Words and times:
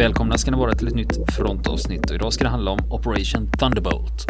Välkomna 0.00 0.38
ska 0.38 0.50
ni 0.50 0.56
vara 0.56 0.74
till 0.74 0.88
ett 0.88 0.94
nytt 0.94 1.36
frontavsnitt 1.36 2.10
och 2.10 2.14
idag 2.14 2.32
ska 2.32 2.44
det 2.44 2.50
handla 2.50 2.70
om 2.70 2.92
Operation 2.92 3.50
Thunderbolt. 3.58 4.26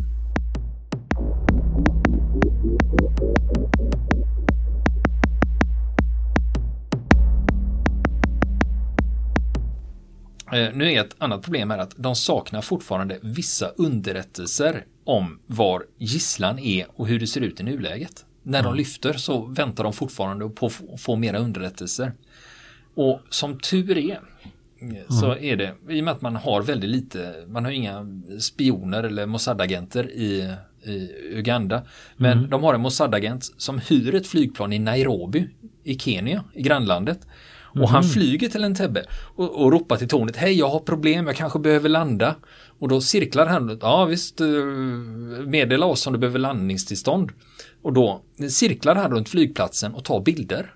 Eh, 10.52 10.75
nu 10.75 10.93
är 10.93 11.01
ett 11.01 11.16
annat 11.19 11.43
problem 11.43 11.71
här 11.71 11.79
att 11.79 11.95
de 11.96 12.16
saknar 12.16 12.62
fortfarande 12.62 13.18
vissa 13.23 13.68
underrättelser 13.68 14.84
om 15.05 15.41
var 15.46 15.84
gisslan 15.98 16.59
är 16.59 16.87
och 16.96 17.09
hur 17.09 17.21
det 17.21 17.27
ser 17.27 17.41
ut 17.41 17.60
i 17.60 17.62
nuläget. 17.62 18.24
När 18.43 18.62
de 18.62 18.74
lyfter 18.74 19.12
så 19.12 19.46
väntar 19.46 19.84
de 19.84 19.93
fortfarande 19.93 20.48
på 20.48 20.66
att 20.66 21.01
få 21.01 21.16
mera 21.16 21.38
underrättelser. 21.38 22.12
Och 22.95 23.21
som 23.30 23.59
tur 23.59 23.98
är 23.98 24.21
så 25.09 25.37
är 25.37 25.57
det, 25.57 25.75
i 25.89 26.01
och 26.01 26.05
med 26.05 26.12
att 26.12 26.23
man 26.23 26.37
har 26.37 26.62
väldigt 26.62 26.91
lite, 26.91 27.34
man 27.48 27.65
har 27.65 27.73
inga 27.73 28.07
spioner 28.41 29.02
eller 29.02 29.27
Mossad-agenter 29.27 30.11
i, 30.11 30.55
i 30.84 31.11
Uganda. 31.38 31.83
Men 32.16 32.38
Mm. 32.38 32.51
de 32.51 32.62
har 32.62 32.75
en 32.75 32.80
Mossad-agent 32.80 33.52
som 33.57 33.79
hyr 33.79 34.15
ett 34.15 34.27
flygplan 34.27 34.73
i 34.73 34.79
Nairobi 34.79 35.48
i 35.85 35.98
Kenya, 35.98 36.45
i 36.55 36.62
grannlandet. 36.62 37.27
Och 37.80 37.88
han 37.88 38.05
flyger 38.05 38.48
till 38.48 38.65
Entebbe 38.65 39.05
och, 39.37 39.62
och 39.62 39.73
ropar 39.73 39.97
till 39.97 40.09
tornet, 40.09 40.37
hej 40.37 40.52
jag 40.59 40.69
har 40.69 40.80
problem, 40.80 41.27
jag 41.27 41.37
kanske 41.37 41.59
behöver 41.59 41.88
landa. 41.88 42.37
Och 42.79 42.88
då 42.88 43.01
cirklar 43.01 43.47
han, 43.47 43.79
ja 43.83 44.05
visst, 44.05 44.41
eh, 44.41 44.47
meddela 45.47 45.87
oss 45.87 46.07
om 46.07 46.13
du 46.13 46.19
behöver 46.19 46.38
landningstillstånd. 46.38 47.30
Och 47.82 47.93
då 47.93 48.23
cirklar 48.51 48.95
han 48.95 49.10
runt 49.10 49.29
flygplatsen 49.29 49.95
och 49.95 50.04
tar 50.04 50.21
bilder. 50.21 50.74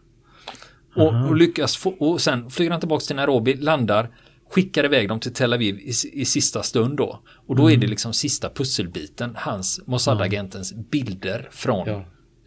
Och, 0.97 1.29
och 1.29 1.37
lyckas 1.37 1.77
få, 1.77 1.91
och 1.91 2.21
sen 2.21 2.51
flyger 2.51 2.71
han 2.71 2.81
tillbaka 2.81 3.05
till 3.05 3.17
Nairobi, 3.17 3.55
landar, 3.57 4.11
skickar 4.51 4.85
iväg 4.85 5.09
dem 5.09 5.21
till 5.21 5.33
Tel 5.33 5.53
Aviv 5.53 5.79
i, 5.79 5.93
i 6.13 6.25
sista 6.25 6.63
stund 6.63 6.97
då. 6.97 7.23
Och 7.47 7.57
då 7.57 7.71
är 7.71 7.77
det 7.77 7.87
liksom 7.87 8.13
sista 8.13 8.51
pusselbiten, 8.51 9.35
hans 9.39 9.81
Mossad-agentens 9.87 10.75
bilder 10.91 11.49
från 11.51 11.89
Ja. 11.89 12.05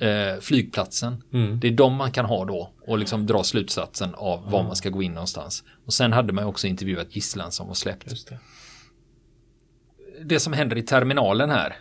eh, 0.07 0.39
flygplatsen. 0.39 1.23
Det 1.61 1.67
är 1.67 1.71
de 1.71 1.93
man 1.95 2.11
kan 2.11 2.25
ha 2.25 2.45
då 2.45 2.73
och 2.87 2.97
liksom 2.97 3.25
dra 3.25 3.43
slutsatsen 3.43 4.15
av 4.15 4.51
var 4.51 4.63
man 4.63 4.75
ska 4.75 4.89
gå 4.89 5.03
in 5.03 5.13
någonstans. 5.13 5.63
Och 5.85 5.93
sen 5.93 6.13
hade 6.13 6.33
man 6.33 6.43
också 6.43 6.67
intervjuat 6.67 7.15
gisslan 7.15 7.51
som 7.51 7.67
var 7.67 7.73
släppt 7.73 8.27
det. 8.29 8.39
det 10.25 10.39
som 10.39 10.53
händer 10.53 10.77
i 10.77 10.81
terminalen 10.81 11.49
här. 11.49 11.75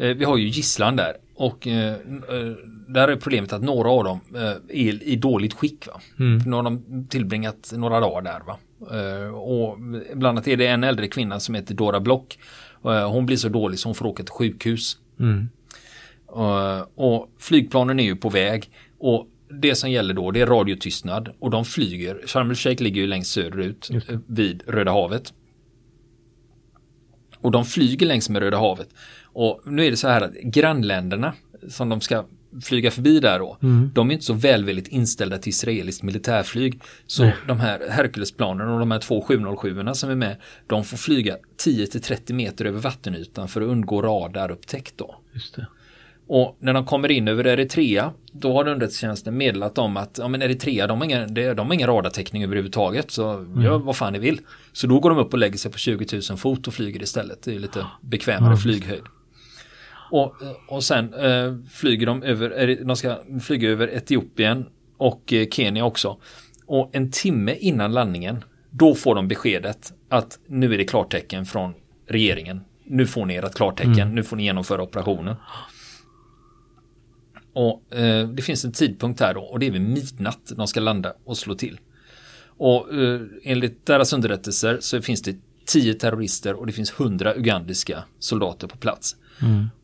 Eh, 0.00 0.16
vi 0.16 0.24
har 0.24 0.36
ju 0.36 0.48
gisslan 0.48 0.96
där 0.96 1.16
och 1.34 1.66
eh, 1.66 1.92
eh, 1.92 2.56
där 2.88 3.08
är 3.08 3.16
problemet 3.16 3.52
att 3.52 3.62
några 3.62 3.90
av 3.90 4.04
dem 4.04 4.20
eh, 4.34 4.42
är 4.68 5.02
i 5.02 5.16
dåligt 5.16 5.54
skick. 5.54 5.86
Va? 5.86 6.00
Nu 6.46 6.52
har 6.52 6.62
de 6.62 7.06
tillbringat 7.10 7.72
några 7.76 8.00
dagar 8.00 8.22
där. 8.22 8.40
Va? 8.46 8.58
Eh, 8.98 9.34
och 9.34 9.78
bland 10.14 10.26
annat 10.26 10.48
är 10.48 10.56
det 10.56 10.66
en 10.66 10.84
äldre 10.84 11.08
kvinna 11.08 11.40
som 11.40 11.54
heter 11.54 11.74
Dora 11.74 12.00
Block. 12.00 12.38
Hon 12.82 13.26
blir 13.26 13.36
så 13.36 13.48
dålig 13.48 13.78
så 13.78 13.88
hon 13.88 13.94
får 13.94 14.06
åka 14.06 14.22
till 14.22 14.32
sjukhus. 14.32 14.98
Eh, 16.36 16.86
och 16.94 17.30
flygplanen 17.38 18.00
är 18.00 18.04
ju 18.04 18.16
på 18.16 18.28
väg. 18.28 18.70
Och 18.98 19.26
det 19.60 19.74
som 19.74 19.90
gäller 19.90 20.14
då 20.14 20.30
det 20.30 20.40
är 20.40 20.46
radiotystnad 20.46 21.28
och 21.38 21.50
de 21.50 21.64
flyger. 21.64 22.20
Sharm 22.26 22.50
el-Sheikh 22.50 22.82
ligger 22.82 23.00
ju 23.00 23.06
längst 23.06 23.32
söderut 23.32 23.90
vid 24.26 24.62
Röda 24.66 24.92
havet. 24.92 25.32
Och 27.40 27.50
de 27.50 27.64
flyger 27.64 28.06
längs 28.06 28.30
med 28.30 28.42
Röda 28.42 28.58
havet. 28.58 28.88
Och 29.32 29.60
nu 29.64 29.86
är 29.86 29.90
det 29.90 29.96
så 29.96 30.08
här 30.08 30.20
att 30.20 30.32
grannländerna 30.32 31.32
som 31.68 31.88
de 31.88 32.00
ska 32.00 32.24
flyga 32.62 32.90
förbi 32.90 33.20
där 33.20 33.38
då, 33.38 33.56
de 33.94 34.10
är 34.10 34.12
inte 34.12 34.24
så 34.24 34.34
välvilligt 34.34 34.88
inställda 34.88 35.38
till 35.38 35.50
israeliskt 35.50 36.02
militärflyg. 36.02 36.80
Så 37.06 37.30
de 37.46 37.60
här 37.60 37.80
Herculesplanen 37.90 38.68
och 38.68 38.78
de 38.78 38.90
här 38.90 38.98
två 38.98 39.22
707 39.22 39.84
som 39.94 40.10
är 40.10 40.14
med, 40.14 40.36
de 40.66 40.84
får 40.84 40.96
flyga 40.96 41.36
10-30 41.64 42.32
meter 42.32 42.64
över 42.64 42.78
vattenytan 42.80 43.48
för 43.48 43.60
att 43.60 43.68
undgå 43.68 44.02
radarupptäckt 44.02 44.98
då. 44.98 45.16
Och 46.26 46.56
när 46.60 46.72
de 46.74 46.84
kommer 46.84 47.10
in 47.10 47.28
över 47.28 47.46
Eritrea, 47.46 48.12
då 48.32 48.52
har 48.52 48.68
underrättelsetjänsten 48.68 49.36
meddelat 49.36 49.78
om 49.78 49.96
att 49.96 50.18
ja, 50.18 50.28
men 50.28 50.42
Eritrea, 50.42 50.86
de 50.86 50.98
har 50.98 51.04
ingen, 51.04 51.34
de 51.34 51.58
har 51.58 51.74
ingen 51.74 51.88
radartäckning 51.88 52.44
överhuvudtaget, 52.44 53.10
så 53.10 53.22
gör 53.64 53.78
vad 53.78 53.96
fan 53.96 54.12
ni 54.12 54.18
vill. 54.18 54.40
Så 54.72 54.86
då 54.86 55.00
går 55.00 55.10
de 55.10 55.18
upp 55.18 55.32
och 55.32 55.38
lägger 55.38 55.58
sig 55.58 55.72
på 55.72 55.78
20 55.78 56.20
000 56.30 56.38
fot 56.38 56.66
och 56.66 56.74
flyger 56.74 57.02
istället. 57.02 57.42
Det 57.42 57.54
är 57.54 57.58
lite 57.58 57.86
bekvämare 58.00 58.56
flyghöjd. 58.56 59.02
Och, 60.10 60.34
och 60.68 60.84
sen 60.84 61.14
eh, 61.14 61.54
flyger 61.70 62.06
de 62.06 62.22
över, 62.22 62.84
de 62.84 62.96
ska 62.96 63.18
flyga 63.42 63.70
över 63.70 63.88
Etiopien 63.88 64.66
och 64.96 65.32
eh, 65.32 65.48
Kenya 65.48 65.84
också. 65.84 66.16
Och 66.66 66.90
en 66.92 67.10
timme 67.10 67.54
innan 67.54 67.92
landningen, 67.92 68.44
då 68.70 68.94
får 68.94 69.14
de 69.14 69.28
beskedet 69.28 69.92
att 70.08 70.38
nu 70.46 70.74
är 70.74 70.78
det 70.78 70.84
klartecken 70.84 71.46
från 71.46 71.74
regeringen. 72.06 72.60
Nu 72.84 73.06
får 73.06 73.26
ni 73.26 73.34
ert 73.34 73.54
klartecken, 73.54 74.14
nu 74.14 74.22
får 74.22 74.36
ni 74.36 74.44
genomföra 74.44 74.82
operationen. 74.82 75.36
Och 77.52 77.94
eh, 77.94 78.28
det 78.28 78.42
finns 78.42 78.64
en 78.64 78.72
tidpunkt 78.72 79.20
här 79.20 79.34
då 79.34 79.40
och 79.40 79.58
det 79.58 79.66
är 79.66 79.70
vid 79.70 79.80
midnatt 79.80 80.52
de 80.56 80.66
ska 80.66 80.80
landa 80.80 81.14
och 81.24 81.38
slå 81.38 81.54
till. 81.54 81.80
Och 82.46 82.94
eh, 82.94 83.20
enligt 83.42 83.86
deras 83.86 84.12
underrättelser 84.12 84.78
så 84.80 85.02
finns 85.02 85.22
det 85.22 85.36
10 85.66 85.94
terrorister 85.94 86.54
och 86.54 86.66
det 86.66 86.72
finns 86.72 87.00
100 87.00 87.34
ugandiska 87.36 88.04
soldater 88.18 88.66
på 88.66 88.76
plats. 88.76 89.16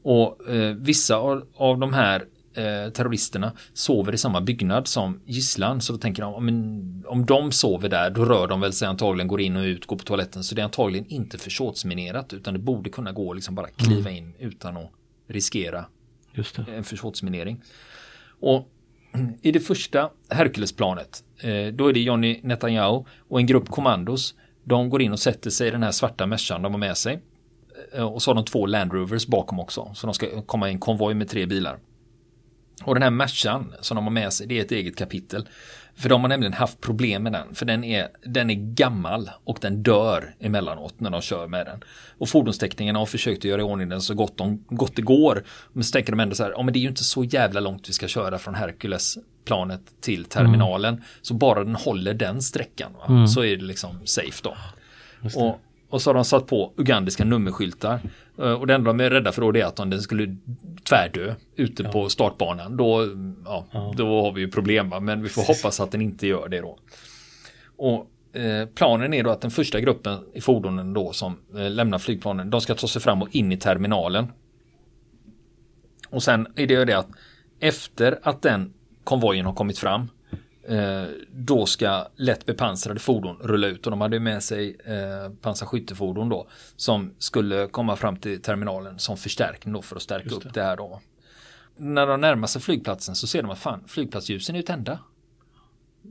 Och 0.03 0.49
eh, 0.51 0.75
vissa 0.75 1.17
av, 1.17 1.47
av 1.55 1.79
de 1.79 1.93
här 1.93 2.25
eh, 2.55 2.91
terroristerna 2.93 3.53
sover 3.75 4.15
i 4.15 4.19
samma 4.19 4.41
byggnad 4.41 4.89
som 4.89 5.21
gisslan. 5.25 5.81
Så 5.81 5.93
då 5.93 5.99
tänker 5.99 6.23
de, 6.23 6.35
om, 6.35 7.05
om 7.07 7.27
de 7.27 7.53
sover 7.53 7.89
där, 7.89 8.11
då 8.11 8.25
rör 8.25 8.47
de 8.47 8.61
väl 8.61 8.73
sig 8.73 8.89
antagligen, 8.89 9.29
går 9.29 9.41
in 9.41 9.57
och 9.57 9.63
ut, 9.63 9.87
går 9.87 9.97
på 9.97 10.05
toaletten. 10.05 10.45
Så 10.45 10.55
det 10.55 10.61
är 10.61 10.65
antagligen 10.65 11.07
inte 11.09 11.39
försåtsminerat, 11.39 12.33
utan 12.33 12.55
det 12.55 12.61
borde 12.61 12.91
kunna 12.91 13.13
gå 13.13 13.33
liksom 13.33 13.55
bara 13.55 13.69
kliva 13.69 14.11
in 14.11 14.35
utan 14.39 14.77
att 14.77 14.91
riskera 15.29 15.85
en 16.77 16.85
försåtsminering. 16.85 17.63
Och 18.41 18.69
i 19.43 19.53
det 19.53 19.61
första 19.61 20.11
Herculesplanet, 20.29 21.25
eh, 21.39 21.67
då 21.67 21.89
är 21.89 21.93
det 21.93 22.01
Johnny 22.01 22.41
Netanyahu 22.43 23.05
och 23.29 23.41
en 23.41 23.47
grupp 23.47 23.69
kommandos. 23.69 24.35
De 24.65 24.91
går 24.91 25.03
in 25.03 25.13
och 25.13 25.21
sätter 25.21 25.51
sig 25.51 25.69
i 25.69 25.71
den 25.71 25.83
här 25.83 25.93
svarta 25.93 26.27
mässan 26.27 26.63
de 26.63 26.73
har 26.73 26.79
med 26.79 26.97
sig. 26.97 27.21
Eh, 27.95 28.05
Och 28.05 28.23
så 28.23 28.31
har 28.31 28.35
de 28.35 28.45
två 28.45 28.67
Land 28.67 28.93
Rovers 28.93 29.27
bakom 29.27 29.61
också. 29.61 29.91
Så 29.95 30.07
de 30.07 30.15
ska 30.15 30.43
komma 30.43 30.69
i 30.69 30.73
en 30.73 30.79
konvoj 30.79 31.15
med 31.15 31.29
tre 31.29 31.47
bilar. 31.47 31.79
Och 32.85 32.95
den 32.95 33.03
här 33.03 33.11
mässan 33.11 33.75
som 33.81 33.95
de 33.95 34.05
har 34.05 34.11
med 34.13 34.33
sig, 34.33 34.47
det 34.47 34.59
är 34.59 34.63
ett 34.63 34.73
eget 34.73 34.97
kapitel. 34.97 35.49
För 35.99 36.09
de 36.09 36.21
har 36.23 36.29
nämligen 36.29 36.53
haft 36.53 36.81
problem 36.81 37.23
med 37.23 37.33
den. 37.33 37.55
För 37.55 37.67
den 37.67 37.85
är, 37.85 38.09
den 38.25 38.51
är 38.51 38.55
gammal 38.55 39.31
och 39.45 39.59
den 39.61 39.83
dör 39.83 40.35
emellanåt 40.41 41.01
när 41.01 41.11
de 41.11 41.21
kör 41.23 41.47
med 41.47 41.67
den. 41.67 41.83
Och 42.19 42.29
fordonstekningen 42.29 42.97
har 42.97 43.07
försökt 43.07 43.39
att 43.39 43.45
göra 43.45 43.61
i 43.61 43.65
ordning 43.65 43.89
den 43.89 44.01
så 44.01 44.15
gott, 44.15 44.37
de, 44.39 44.65
gott 44.69 44.97
det 44.97 45.03
går. 45.03 45.45
Men 45.73 45.85
så 45.85 45.93
tänker 45.93 46.13
de 46.13 46.21
ändå 46.21 46.35
så 46.35 46.43
här, 46.43 46.51
ja 46.51 46.63
men 46.63 46.73
det 46.73 46.79
är 46.79 46.81
ju 46.81 46.89
inte 46.89 47.05
så 47.05 47.25
jävla 47.25 47.61
långt 47.61 47.89
vi 47.89 47.93
ska 47.93 48.09
köra 48.09 48.39
från 48.39 48.55
Hercules-planet 48.55 49.81
till 50.01 50.25
terminalen. 50.25 51.03
Så 51.23 51.35
bara 51.35 51.65
den 51.65 51.75
håller 51.77 52.15
den 52.15 52.43
sträckan 52.43 52.93
va? 52.93 53.05
så 53.29 53.45
är 53.45 53.57
det 53.57 53.65
liksom 53.65 54.01
safe 54.07 54.41
då. 54.43 54.57
Och, 55.37 55.61
och 55.89 56.03
så 56.03 56.11
har 56.11 56.15
de 56.15 56.25
satt 56.25 56.47
på 56.47 56.73
ugandiska 56.77 57.25
nummerskyltar. 57.25 58.01
Eh, 58.39 58.53
Och 58.53 58.67
det 58.67 58.75
enda 58.75 58.93
de 58.93 59.01
är 59.01 59.11
rädda 59.11 59.33
för 59.33 59.43
då 59.43 59.53
det 59.53 59.61
är 59.61 59.67
att 59.67 59.81
om 59.81 59.91
den 59.91 60.01
skulle 60.03 60.37
tvärdö 60.89 61.35
ute 61.57 61.85
på 61.85 62.09
startbanan 62.09 62.77
då, 62.77 63.09
ja, 63.45 63.93
då 63.97 64.23
har 64.23 64.33
vi 64.33 64.41
ju 64.41 64.51
problem. 64.51 64.91
Va? 64.91 65.01
Men 65.01 65.23
vi 65.23 65.29
får 65.29 65.43
hoppas 65.43 65.81
att 65.81 65.91
den 65.91 66.03
inte 66.03 66.27
gör 66.27 66.49
det 66.49 66.61
då. 66.61 66.79
Och 67.77 68.11
eh, 68.41 68.67
planen 68.75 69.15
är 69.15 69.23
då 69.25 69.31
att 69.31 69.41
den 69.41 69.51
första 69.51 69.81
gruppen 69.81 70.19
i 70.35 70.41
fordonen 70.41 70.93
då 70.93 71.13
som 71.13 71.39
eh, 71.57 71.71
lämnar 71.71 71.99
flygplanen, 71.99 72.51
de 72.51 72.61
ska 72.61 72.75
ta 72.75 72.87
sig 72.87 73.03
fram 73.03 73.23
och 73.23 73.29
in 73.35 73.53
i 73.53 73.57
terminalen. 73.57 74.27
Och 76.11 76.23
sen 76.23 76.47
är 76.57 76.67
det 76.67 76.75
ju 76.75 76.85
det 76.85 76.99
att 76.99 77.09
efter 77.61 78.19
att 78.23 78.43
den 78.43 78.73
konvojen 79.05 79.47
har 79.47 79.53
kommit 79.55 79.79
fram 79.79 80.09
då 81.31 81.67
ska 81.67 82.07
lätt 82.17 82.47
bepansrade 82.47 83.01
fordon 83.01 83.37
rulla 83.41 83.67
ut 83.67 83.87
och 83.87 83.91
de 83.91 84.01
hade 84.01 84.21
med 84.21 84.43
sig 84.43 84.77
eh, 84.85 85.33
pansarskyttefordon 85.41 86.29
då 86.29 86.47
som 86.77 87.15
skulle 87.19 87.67
komma 87.67 87.97
fram 87.97 88.17
till 88.17 88.43
terminalen 88.43 88.99
som 88.99 89.17
förstärkning 89.17 89.75
då 89.75 89.83
för 89.83 89.97
att 89.97 90.03
stärka 90.03 90.35
upp 90.35 90.55
det 90.55 90.63
här 90.63 90.77
då. 90.77 91.01
När 91.77 92.07
de 92.07 92.21
närmar 92.21 92.47
sig 92.47 92.63
flygplatsen 92.63 93.15
så 93.15 93.27
ser 93.27 93.43
de 93.43 93.51
att 93.51 93.59
fan 93.59 93.85
flygplatsljusen 93.89 94.55
är 94.55 94.59
ju 94.59 94.63
tända. 94.63 94.99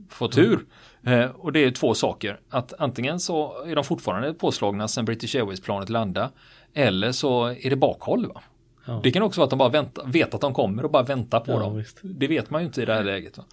Få 0.08 0.28
tur. 0.28 0.66
Eh, 1.02 1.24
och 1.30 1.52
det 1.52 1.60
är 1.64 1.70
två 1.70 1.94
saker. 1.94 2.40
Att 2.50 2.72
antingen 2.78 3.20
så 3.20 3.64
är 3.64 3.74
de 3.74 3.84
fortfarande 3.84 4.34
påslagna 4.34 4.88
sen 4.88 5.04
British 5.04 5.34
Airways-planet 5.36 5.88
landa. 5.88 6.30
Eller 6.74 7.12
så 7.12 7.44
är 7.46 7.70
det 7.70 7.76
bakhåll. 7.76 8.26
Va? 8.26 8.42
Ja. 8.84 9.00
Det 9.02 9.10
kan 9.10 9.22
också 9.22 9.40
vara 9.40 9.44
att 9.44 9.50
de 9.50 9.58
bara 9.58 9.68
vänta, 9.68 10.02
vet 10.04 10.34
att 10.34 10.40
de 10.40 10.54
kommer 10.54 10.84
och 10.84 10.90
bara 10.90 11.02
väntar 11.02 11.40
på 11.40 11.52
Ja, 11.52 11.58
dem. 11.58 11.76
visst. 11.76 11.98
Det 12.02 12.26
vet 12.26 12.50
man 12.50 12.60
ju 12.62 12.66
inte 12.66 12.82
i 12.82 12.84
det 12.84 12.94
här 12.94 13.04
läget. 13.04 13.38
Va? 13.38 13.44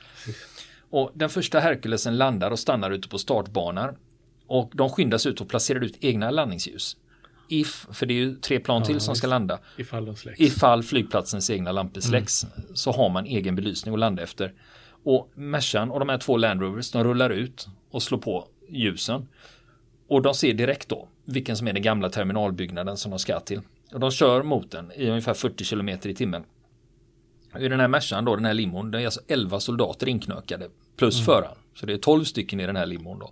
Och 0.94 1.12
den 1.14 1.30
första 1.30 1.60
Herculesen 1.60 2.18
landar 2.18 2.52
och 2.52 2.60
stannar 2.60 2.92
ute 2.92 3.10
på 3.10 3.18
startbanan. 3.18 3.96
Och 4.48 4.72
de 4.74 4.90
skyndas 4.90 5.26
ut 5.26 5.42
och 5.42 5.50
placerar 5.50 5.84
ut 5.84 5.98
egna 6.00 6.32
landningsljus. 6.32 6.98
If, 7.50 7.88
för 7.92 8.06
det 8.06 8.14
är 8.14 8.16
ju 8.16 8.36
tre 8.36 8.60
plan 8.60 8.84
till 8.84 9.00
som 9.00 9.16
ska 9.16 9.28
landa. 9.28 9.60
Ifall 9.78 10.06
de 10.06 10.16
släcks. 10.16 10.40
Ifall 10.40 10.84
flygplatsens 10.84 11.50
egna 11.50 11.72
lampor 11.72 12.02
släcks 12.02 12.46
så 12.74 12.92
har 12.92 13.10
man 13.10 13.26
egen 13.26 13.56
belysning 13.56 13.94
att 13.94 14.00
landa 14.00 14.24
efter. 14.24 14.54
Och 15.04 15.32
Mercan 15.36 15.92
och 15.92 16.00
de 16.00 16.10
här 16.10 16.18
två 16.18 16.38
Land 16.38 16.62
Rovers 16.62 16.92
de 16.92 17.04
rullar 17.04 17.30
ut 17.30 17.68
och 17.92 18.04
slår 18.04 18.18
på 18.18 18.48
ljusen. 18.70 19.28
Och 20.08 20.22
de 20.22 20.34
ser 20.34 20.54
direkt 20.54 20.90
då 20.90 21.08
vilken 21.26 21.58
som 21.58 21.68
är 21.68 21.74
den 21.74 21.84
gamla 21.84 22.10
terminalbyggnaden 22.10 22.98
som 22.98 23.10
de 23.10 23.20
ska 23.20 23.40
till. 23.40 23.62
Och 23.94 24.00
de 24.00 24.12
kör 24.12 24.44
mot 24.44 24.72
den 24.72 24.92
i 24.92 25.10
ungefär 25.10 25.34
40 25.34 25.66
km 25.66 25.90
i 25.90 25.98
timmen. 26.16 26.44
I 27.60 27.68
den 27.68 27.80
här 27.80 27.88
Mercan 27.88 28.26
då, 28.26 28.36
den 28.36 28.46
här 28.46 28.54
limon, 28.54 28.92
det 28.92 29.02
är 29.02 29.06
alltså 29.06 29.22
11 29.28 29.60
soldater 29.60 30.10
inknökade 30.10 30.70
plus 30.98 31.16
mm. 31.16 31.26
föraren. 31.26 31.58
Så 31.76 31.86
det 31.86 31.94
är 31.94 31.98
12 31.98 32.24
stycken 32.24 32.60
i 32.60 32.66
den 32.66 32.76
här 32.76 32.86
limon 32.86 33.20
då. 33.20 33.32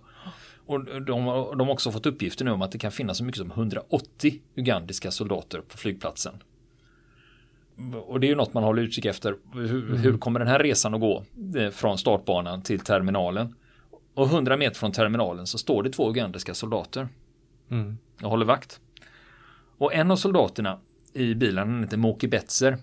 Och 0.66 0.84
de, 0.84 1.02
de 1.04 1.60
har 1.60 1.70
också 1.70 1.90
fått 1.92 2.06
uppgifter 2.06 2.44
nu 2.44 2.50
om 2.50 2.62
att 2.62 2.72
det 2.72 2.78
kan 2.78 2.92
finnas 2.92 3.18
så 3.18 3.24
mycket 3.24 3.38
som 3.38 3.50
180 3.50 4.40
ugandiska 4.56 5.10
soldater 5.10 5.60
på 5.60 5.76
flygplatsen. 5.76 6.34
Och 8.06 8.20
det 8.20 8.26
är 8.26 8.28
ju 8.28 8.34
något 8.34 8.54
man 8.54 8.62
håller 8.62 8.82
utkik 8.82 9.04
efter. 9.04 9.36
Hur, 9.54 9.84
mm. 9.84 9.96
hur, 9.96 10.18
kommer 10.18 10.40
den 10.40 10.48
här 10.48 10.58
resan 10.58 10.94
att 10.94 11.00
gå 11.00 11.24
eh, 11.56 11.70
från 11.70 11.98
startbanan 11.98 12.62
till 12.62 12.80
terminalen? 12.80 13.54
Och 14.14 14.26
100 14.26 14.56
meter 14.56 14.76
från 14.76 14.92
terminalen 14.92 15.46
så 15.46 15.58
står 15.58 15.82
det 15.82 15.90
två 15.90 16.10
ugandiska 16.10 16.54
soldater. 16.54 17.08
Mm. 17.70 17.98
Och 18.22 18.30
håller 18.30 18.46
vakt. 18.46 18.80
Och 19.78 19.94
en 19.94 20.10
av 20.10 20.16
soldaterna 20.16 20.78
i 21.12 21.34
bilen, 21.34 21.68
han 21.68 21.82
heter 21.84 21.96
Moki 21.96 22.28
Betzer. 22.28 22.78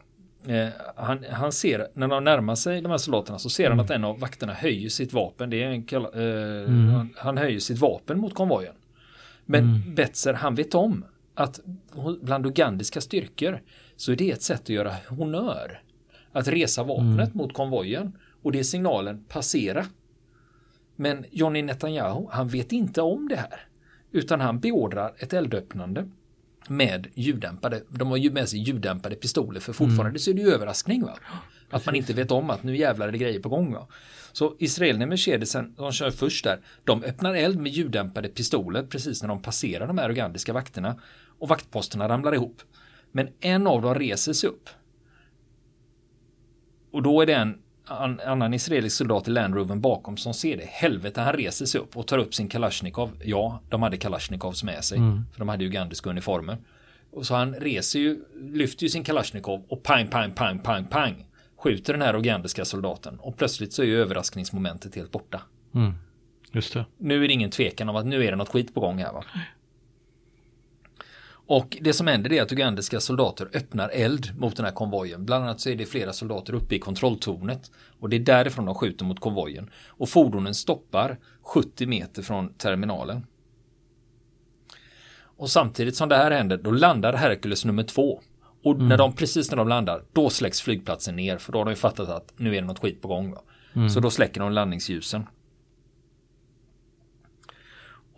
Eh, 0.50 0.70
han, 0.96 1.26
han, 1.32 1.52
ser, 1.52 1.88
när 1.94 2.08
de 2.08 2.24
närmar 2.24 2.56
sig 2.56 2.82
de 2.82 2.92
här 2.92 2.98
soldaterna 2.98 3.40
så 3.40 3.50
ser 3.50 3.66
mm. 3.66 3.78
han 3.78 3.86
att 3.86 3.92
en 3.92 4.04
av 4.04 4.20
vakterna 4.20 4.54
höjer 4.54 4.90
sitt 4.90 5.14
vapen. 5.14 5.50
Det 5.50 5.64
är 5.64 5.68
en, 5.68 5.86
eh, 5.92 6.70
mm. 6.70 6.90
han, 6.90 7.14
han, 7.18 7.38
höjer 7.38 7.60
sitt 7.60 7.80
vapen 7.80 8.20
mot 8.20 8.34
konvojen. 8.34 8.76
Men 9.46 9.64
mm. 9.64 9.96
Betzer, 9.96 10.34
han 10.34 10.56
vet 10.56 10.76
om 10.76 11.06
att 11.34 11.60
bland 12.22 12.46
ugandiska 12.46 13.02
styrkor 13.02 13.62
så 13.96 14.12
är 14.12 14.16
det 14.16 14.32
ett 14.32 14.42
sätt 14.42 14.62
att 14.62 14.70
göra 14.70 14.96
honör. 15.10 15.82
Att 16.32 16.48
resa 16.48 16.84
vapnet 16.84 17.28
mm. 17.28 17.38
mot 17.38 17.54
konvojen 17.54 18.18
och 18.44 18.52
det 18.52 18.60
är 18.60 18.64
signalen 18.64 19.24
passera. 19.24 19.86
Men 20.96 21.26
Johnny 21.32 21.62
Netanyahu, 21.62 22.28
han 22.32 22.48
vet 22.48 22.72
inte 22.72 23.02
om 23.02 23.28
det 23.28 23.36
här. 23.36 23.68
Utan 24.12 24.42
han 24.42 24.60
beordrar 24.60 25.14
ett 25.18 25.34
eldöppnande 25.34 26.10
med 26.70 27.08
ljuddämpade. 27.16 27.84
De 27.90 28.08
har 28.08 28.18
ju 28.18 28.32
med 28.32 28.50
sig 28.50 28.60
ljuddämpade 28.60 29.16
pistoler 29.16 29.60
för 29.60 29.74
fortfarande 29.74 30.10
mm. 30.10 30.20
så 30.20 30.32
är 30.32 30.34
det 30.34 30.42
ju 30.42 30.52
överraskning. 30.52 31.04
Va? 31.04 31.18
Att 31.70 31.86
man 31.86 31.96
inte 31.96 32.14
vet 32.14 32.32
om 32.32 32.50
att 32.50 32.64
nu 32.64 32.78
jävlar 32.78 33.08
är 33.08 33.12
det 33.12 33.18
grejer 33.18 33.40
på 33.40 33.50
gång. 33.50 33.74
Va? 33.74 33.88
Så 34.32 34.56
israelerna 34.60 35.00
med 35.00 35.10
Mercedesen, 35.10 35.74
de 35.78 35.92
kör 35.92 36.12
först 36.12 36.44
där, 36.44 36.60
de 36.84 37.04
öppnar 37.04 37.34
eld 37.34 37.60
med 37.60 37.72
ljuddämpade 37.72 38.30
pistoler 38.30 38.84
precis 38.84 39.22
när 39.22 39.30
de 39.30 39.42
passerar 39.42 39.88
de 39.88 39.98
här 39.98 40.10
ugandiska 40.10 40.54
vakterna 40.54 41.00
och 41.40 41.50
vaktposterna 41.50 42.10
ramlar 42.10 42.34
ihop. 42.34 42.62
Men 43.12 43.30
en 43.40 43.68
av 43.68 43.82
dem 43.82 43.96
reser 43.96 44.34
sig 44.34 44.50
upp. 44.50 44.70
Och 46.92 47.04
då 47.04 47.22
är 47.22 47.26
det 47.26 47.34
en 47.34 47.58
annan 48.26 48.54
israelisk 48.54 48.98
soldat 48.98 49.28
i 49.28 49.32
Land 49.32 49.56
Rover 49.56 49.76
bakom 49.76 50.18
som 50.18 50.34
ser 50.34 50.58
det. 50.58 50.66
Helvete, 50.66 51.22
han 51.22 51.34
reser 51.34 51.66
sig 51.66 51.82
upp 51.82 51.98
och 51.98 52.08
tar 52.08 52.18
upp 52.18 52.36
sin 52.36 52.48
Kalashnikov. 52.50 53.12
Ja, 53.24 53.62
de 53.70 53.84
hade 53.84 53.98
Kalashnikovs 53.98 54.64
med 54.64 54.84
sig. 54.84 54.98
Mm. 54.98 55.26
För 55.32 55.40
de 55.40 55.50
hade 55.50 55.66
ugandiska 55.66 56.10
uniformer. 56.10 56.58
Och 57.12 57.26
så 57.26 57.36
han 57.36 57.56
reser 57.56 58.00
ju, 58.00 58.20
lyfter 58.36 58.84
ju 58.84 58.90
sin 58.90 59.04
Kalashnikov 59.04 59.64
och 59.68 59.84
pang, 59.84 60.08
pang, 60.08 60.32
pang, 60.32 60.60
pang, 60.60 60.86
pang. 60.86 61.26
Skjuter 61.58 61.94
den 61.94 62.02
här 62.02 62.16
ugandiska 62.16 62.66
soldaten. 62.66 63.20
Och 63.20 63.38
plötsligt 63.38 63.74
så 63.74 63.82
är 63.82 63.86
ju 63.86 64.02
överraskningsmomentet 64.02 64.96
helt 64.96 65.12
borta. 65.12 65.42
Mm. 65.76 65.94
Just 66.52 66.74
det. 66.74 66.86
Nu 66.98 67.24
är 67.24 67.28
det 67.28 67.34
ingen 67.34 67.52
tvekan 67.52 67.90
om 67.90 67.96
att 67.96 68.06
nu 68.06 68.26
är 68.26 68.32
det 68.32 68.38
något 68.38 68.50
skit 68.50 68.74
på 68.74 68.80
gång 68.80 68.98
här 68.98 69.14
va. 69.14 69.24
Och 71.50 71.78
det 71.82 71.94
som 71.94 72.08
händer 72.08 72.34
är 72.34 72.42
att 72.42 72.52
ugandiska 72.52 73.00
soldater 73.00 73.50
öppnar 73.54 73.90
eld 73.90 74.40
mot 74.40 74.56
den 74.56 74.66
här 74.66 74.72
konvojen. 74.72 75.26
Bland 75.26 75.44
annat 75.44 75.60
så 75.60 75.70
är 75.70 75.76
det 75.76 75.86
flera 75.86 76.14
soldater 76.14 76.54
uppe 76.54 76.76
i 76.76 76.80
kontrolltornet. 76.80 77.72
Och 78.00 78.10
det 78.10 78.16
är 78.16 78.20
därifrån 78.20 78.66
de 78.66 78.76
skjuter 78.76 79.06
mot 79.06 79.20
konvojen. 79.20 79.70
Och 79.88 80.10
fordonen 80.10 80.56
stoppar 80.56 81.18
70 81.42 81.86
meter 81.86 82.22
från 82.22 82.54
terminalen. 82.54 83.26
Och 85.22 85.50
samtidigt 85.50 85.96
som 85.96 86.10
det 86.10 86.18
här 86.18 86.32
händer, 86.32 86.58
då 86.58 86.72
landar 86.72 87.14
Hercules 87.14 87.66
nummer 87.66 87.84
två. 87.84 88.22
Och 88.64 88.76
mm. 88.76 88.88
när 88.88 88.98
de, 88.98 89.14
precis 89.14 89.52
när 89.52 89.58
de 89.58 89.68
landar, 89.68 90.04
då 90.14 90.30
släcks 90.30 90.62
flygplatsen 90.62 91.16
ner. 91.16 91.38
För 91.38 91.52
då 91.52 91.58
har 91.60 91.66
de 91.66 91.72
ju 91.72 91.76
fattat 91.76 92.10
att 92.10 92.34
nu 92.38 92.56
är 92.56 92.62
det 92.62 92.68
något 92.68 92.80
skit 92.80 93.02
på 93.02 93.08
gång. 93.08 93.36
Mm. 93.74 93.90
Så 93.90 94.00
då 94.00 94.10
släcker 94.10 94.42
de 94.42 94.52
landningsljusen. 94.52 95.26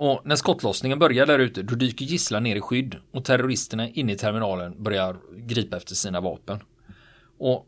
Och 0.01 0.21
när 0.25 0.35
skottlossningen 0.35 0.99
börjar 0.99 1.25
där 1.25 1.39
ute, 1.39 1.61
då 1.61 1.75
dyker 1.75 2.05
gisslan 2.05 2.43
ner 2.43 2.55
i 2.55 2.61
skydd 2.61 2.95
och 3.11 3.25
terroristerna 3.25 3.89
inne 3.89 4.13
i 4.13 4.15
terminalen 4.15 4.83
börjar 4.83 5.17
gripa 5.35 5.77
efter 5.77 5.95
sina 5.95 6.21
vapen. 6.21 6.59
Och 7.37 7.67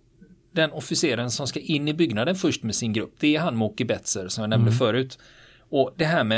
den 0.52 0.72
officeren 0.72 1.32
som 1.32 1.48
ska 1.48 1.60
in 1.60 1.88
i 1.88 1.94
byggnaden 1.94 2.36
först 2.36 2.64
med 2.64 2.76
sin 2.76 2.94
grupp, 2.94 3.16
det 3.20 3.36
är 3.36 3.40
han 3.40 3.56
Moki 3.56 3.86
Betzer 3.86 4.28
som 4.28 4.42
jag 4.42 4.50
nämnde 4.50 4.70
mm. 4.70 4.78
förut. 4.78 5.20
Och 5.70 5.94
det 5.98 6.06
här 6.06 6.24
med 6.24 6.38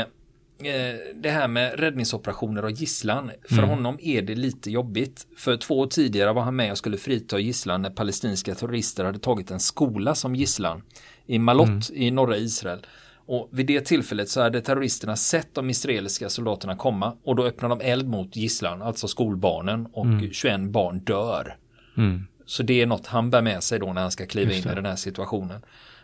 eh, 0.58 0.96
det 1.14 1.30
här 1.30 1.48
med 1.48 1.80
räddningsoperationer 1.80 2.64
och 2.64 2.70
gisslan, 2.70 3.30
för 3.48 3.58
mm. 3.58 3.68
honom 3.68 3.98
är 4.02 4.22
det 4.22 4.34
lite 4.34 4.70
jobbigt. 4.70 5.26
För 5.36 5.56
två 5.56 5.78
år 5.78 5.86
tidigare 5.86 6.32
var 6.32 6.42
han 6.42 6.56
med 6.56 6.72
och 6.72 6.78
skulle 6.78 6.96
frita 6.96 7.38
gisslan 7.38 7.82
när 7.82 7.90
palestinska 7.90 8.54
terrorister 8.54 9.04
hade 9.04 9.18
tagit 9.18 9.50
en 9.50 9.60
skola 9.60 10.14
som 10.14 10.34
gisslan 10.34 10.82
i 11.26 11.38
Malot 11.38 11.68
mm. 11.68 12.02
i 12.02 12.10
norra 12.10 12.36
Israel. 12.36 12.80
Och 13.26 13.48
vid 13.52 13.66
det 13.66 13.80
tillfället 13.80 14.28
så 14.28 14.42
hade 14.42 14.60
terroristerna 14.60 15.16
sett 15.16 15.54
de 15.54 15.70
israeliska 15.70 16.28
soldaterna 16.28 16.76
komma 16.76 17.16
och 17.24 17.36
då 17.36 17.44
öppnar 17.44 17.68
de 17.68 17.80
eld 17.80 18.08
mot 18.08 18.36
gisslan, 18.36 18.82
alltså 18.82 19.08
skolbarnen 19.08 19.86
och 19.92 20.04
mm. 20.04 20.30
21 20.32 20.60
barn 20.60 20.98
dör. 20.98 21.56
Mm. 21.96 22.26
Så 22.46 22.62
det 22.62 22.82
är 22.82 22.86
något 22.86 23.06
han 23.06 23.30
bär 23.30 23.42
med 23.42 23.62
sig 23.62 23.78
då 23.78 23.92
när 23.92 24.02
han 24.02 24.10
ska 24.10 24.26
kliva 24.26 24.52
in 24.52 24.58
i 24.58 24.74
den 24.74 24.86
här 24.86 24.96
situationen. 24.96 25.60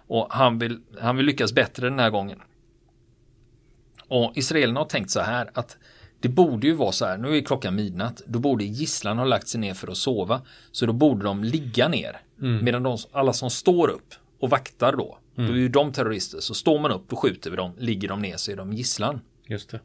Och 0.06 0.26
han 0.30 0.58
vill, 0.58 0.80
han 1.00 1.16
vill 1.16 1.26
lyckas 1.26 1.52
bättre 1.52 1.88
den 1.88 1.98
här 1.98 2.10
gången. 2.10 2.38
Och 4.08 4.32
israelerna 4.34 4.80
har 4.80 4.84
tänkt 4.84 5.10
så 5.10 5.20
här 5.20 5.50
att 5.54 5.76
det 6.20 6.28
borde 6.28 6.66
ju 6.66 6.72
vara 6.72 6.92
så 6.92 7.06
här, 7.06 7.18
nu 7.18 7.36
är 7.36 7.40
klockan 7.40 7.74
midnatt, 7.74 8.22
då 8.26 8.38
borde 8.38 8.64
gisslan 8.64 9.18
ha 9.18 9.24
lagt 9.24 9.48
sig 9.48 9.60
ner 9.60 9.74
för 9.74 9.88
att 9.88 9.96
sova. 9.96 10.42
Så 10.72 10.86
då 10.86 10.92
borde 10.92 11.24
de 11.24 11.44
ligga 11.44 11.88
ner. 11.88 12.20
Mm. 12.40 12.64
Medan 12.64 12.82
de, 12.82 12.98
alla 13.12 13.32
som 13.32 13.50
står 13.50 13.88
upp 13.88 14.14
och 14.40 14.50
vaktar 14.50 14.96
då, 14.96 15.18
Mm. 15.36 15.50
Då 15.50 15.56
är 15.56 15.60
ju 15.60 15.68
de 15.68 15.92
terrorister. 15.92 16.40
Så 16.40 16.54
står 16.54 16.78
man 16.78 16.90
upp 16.90 17.12
och 17.12 17.18
skjuter 17.18 17.50
vi 17.50 17.56
dem, 17.56 17.72
ligger 17.78 18.08
de 18.08 18.22
ner 18.22 18.36
så 18.36 18.52
är 18.52 18.56
de 18.56 18.72
gisslan. 18.72 19.20
Just 19.46 19.70
det. 19.70 19.80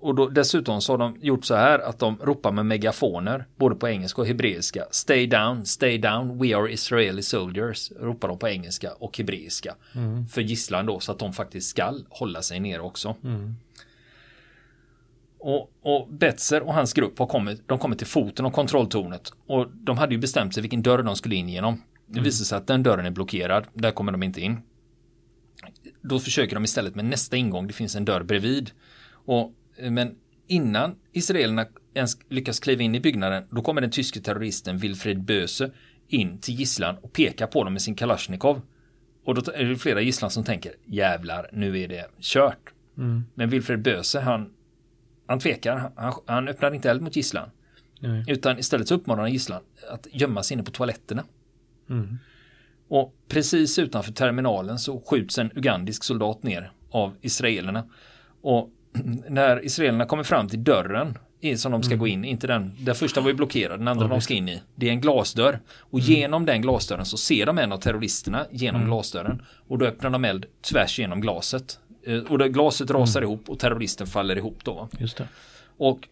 Och 0.00 0.14
då, 0.14 0.28
dessutom 0.28 0.80
så 0.80 0.92
har 0.92 0.98
de 0.98 1.16
gjort 1.20 1.44
så 1.44 1.54
här 1.54 1.78
att 1.78 1.98
de 1.98 2.18
ropar 2.22 2.52
med 2.52 2.66
megafoner, 2.66 3.46
både 3.56 3.74
på 3.74 3.88
engelska 3.88 4.20
och 4.20 4.26
hebreiska. 4.26 4.86
Stay 4.90 5.26
down, 5.26 5.66
stay 5.66 5.98
down, 5.98 6.38
we 6.38 6.56
are 6.56 6.72
Israeli 6.72 7.22
soldiers. 7.22 7.92
Ropar 8.00 8.28
de 8.28 8.38
på 8.38 8.48
engelska 8.48 8.92
och 8.92 9.18
hebreiska. 9.18 9.74
Mm. 9.94 10.26
För 10.26 10.40
gisslan 10.40 10.86
då, 10.86 11.00
så 11.00 11.12
att 11.12 11.18
de 11.18 11.32
faktiskt 11.32 11.68
skall 11.68 12.06
hålla 12.08 12.42
sig 12.42 12.60
ner 12.60 12.80
också. 12.80 13.16
Mm. 13.24 13.56
Och, 15.38 15.70
och 15.82 16.08
Betzer 16.08 16.62
och 16.62 16.74
hans 16.74 16.92
grupp 16.92 17.18
har 17.18 17.26
kommit, 17.26 17.62
de 17.68 17.78
kommer 17.78 17.96
till 17.96 18.06
foten 18.06 18.46
av 18.46 18.50
kontrolltornet. 18.50 19.32
Och 19.46 19.66
de 19.70 19.98
hade 19.98 20.14
ju 20.14 20.20
bestämt 20.20 20.54
sig 20.54 20.60
vilken 20.60 20.82
dörr 20.82 21.02
de 21.02 21.16
skulle 21.16 21.34
in 21.34 21.48
genom. 21.48 21.82
Det 22.12 22.20
visar 22.20 22.44
sig 22.44 22.58
att 22.58 22.66
den 22.66 22.82
dörren 22.82 23.06
är 23.06 23.10
blockerad. 23.10 23.66
Där 23.74 23.90
kommer 23.90 24.12
de 24.12 24.22
inte 24.22 24.40
in. 24.40 24.60
Då 26.02 26.18
försöker 26.18 26.54
de 26.54 26.64
istället 26.64 26.94
med 26.94 27.04
nästa 27.04 27.36
ingång. 27.36 27.66
Det 27.66 27.72
finns 27.72 27.96
en 27.96 28.04
dörr 28.04 28.22
bredvid. 28.22 28.70
Och, 29.10 29.52
men 29.90 30.14
innan 30.46 30.94
israelerna 31.12 31.66
ens 31.94 32.18
lyckas 32.28 32.60
kliva 32.60 32.82
in 32.82 32.94
i 32.94 33.00
byggnaden, 33.00 33.44
då 33.50 33.62
kommer 33.62 33.80
den 33.80 33.90
tyske 33.90 34.20
terroristen 34.20 34.78
Wilfred 34.78 35.22
Böse 35.24 35.70
in 36.08 36.38
till 36.38 36.54
gisslan 36.54 36.96
och 37.02 37.12
pekar 37.12 37.46
på 37.46 37.64
dem 37.64 37.72
med 37.72 37.82
sin 37.82 37.94
Kalashnikov. 37.94 38.62
Och 39.24 39.34
då 39.34 39.52
är 39.52 39.64
det 39.64 39.76
flera 39.76 40.00
gisslan 40.00 40.30
som 40.30 40.44
tänker 40.44 40.72
jävlar, 40.84 41.50
nu 41.52 41.80
är 41.80 41.88
det 41.88 42.10
kört. 42.20 42.72
Mm. 42.98 43.24
Men 43.34 43.50
Wilfred 43.50 43.82
Böse, 43.82 44.20
han, 44.20 44.52
han 45.26 45.38
tvekar. 45.38 45.92
Han, 45.96 46.12
han 46.26 46.48
öppnar 46.48 46.74
inte 46.74 46.90
eld 46.90 47.02
mot 47.02 47.16
gisslan. 47.16 47.50
Nej. 48.00 48.24
Utan 48.28 48.58
istället 48.58 48.88
så 48.88 48.94
uppmanar 48.94 49.22
han 49.22 49.32
gisslan 49.32 49.62
att 49.90 50.06
gömma 50.10 50.42
sig 50.42 50.54
inne 50.54 50.62
på 50.62 50.70
toaletterna. 50.70 51.24
Mm. 51.90 52.18
Och 52.88 53.14
precis 53.28 53.78
utanför 53.78 54.12
terminalen 54.12 54.78
så 54.78 55.00
skjuts 55.00 55.38
en 55.38 55.50
ugandisk 55.54 56.04
soldat 56.04 56.42
ner 56.42 56.72
av 56.90 57.16
israelerna. 57.20 57.84
Och 58.42 58.70
när 59.28 59.64
israelerna 59.64 60.06
kommer 60.06 60.22
fram 60.22 60.48
till 60.48 60.64
dörren 60.64 61.18
som 61.56 61.72
de 61.72 61.82
ska 61.82 61.92
mm. 61.92 61.98
gå 61.98 62.06
in, 62.06 62.24
inte 62.24 62.46
den, 62.46 62.72
den 62.78 62.94
första 62.94 63.20
var 63.20 63.28
ju 63.28 63.34
blockerad, 63.34 63.80
den 63.80 63.88
andra 63.88 64.08
de 64.08 64.20
ska 64.20 64.34
in 64.34 64.48
i. 64.48 64.62
Det 64.74 64.88
är 64.88 64.90
en 64.90 65.00
glasdörr. 65.00 65.60
Och 65.70 65.98
mm. 65.98 66.12
genom 66.12 66.46
den 66.46 66.62
glasdörren 66.62 67.06
så 67.06 67.16
ser 67.16 67.46
de 67.46 67.58
en 67.58 67.72
av 67.72 67.78
terroristerna 67.78 68.46
genom 68.50 68.80
mm. 68.80 68.90
glasdörren. 68.90 69.42
Och 69.68 69.78
då 69.78 69.86
öppnar 69.86 70.10
de 70.10 70.24
eld 70.24 70.46
tvärs 70.62 70.98
genom 70.98 71.20
glaset. 71.20 71.78
Eh, 72.06 72.18
och 72.18 72.38
glaset 72.38 72.90
rasar 72.90 73.20
mm. 73.20 73.30
ihop 73.30 73.48
och 73.48 73.58
terroristen 73.58 74.06
faller 74.06 74.38
ihop 74.38 74.64
då. 74.64 74.88
Just 74.98 75.16
det. 75.16 75.28
Och 75.76 76.08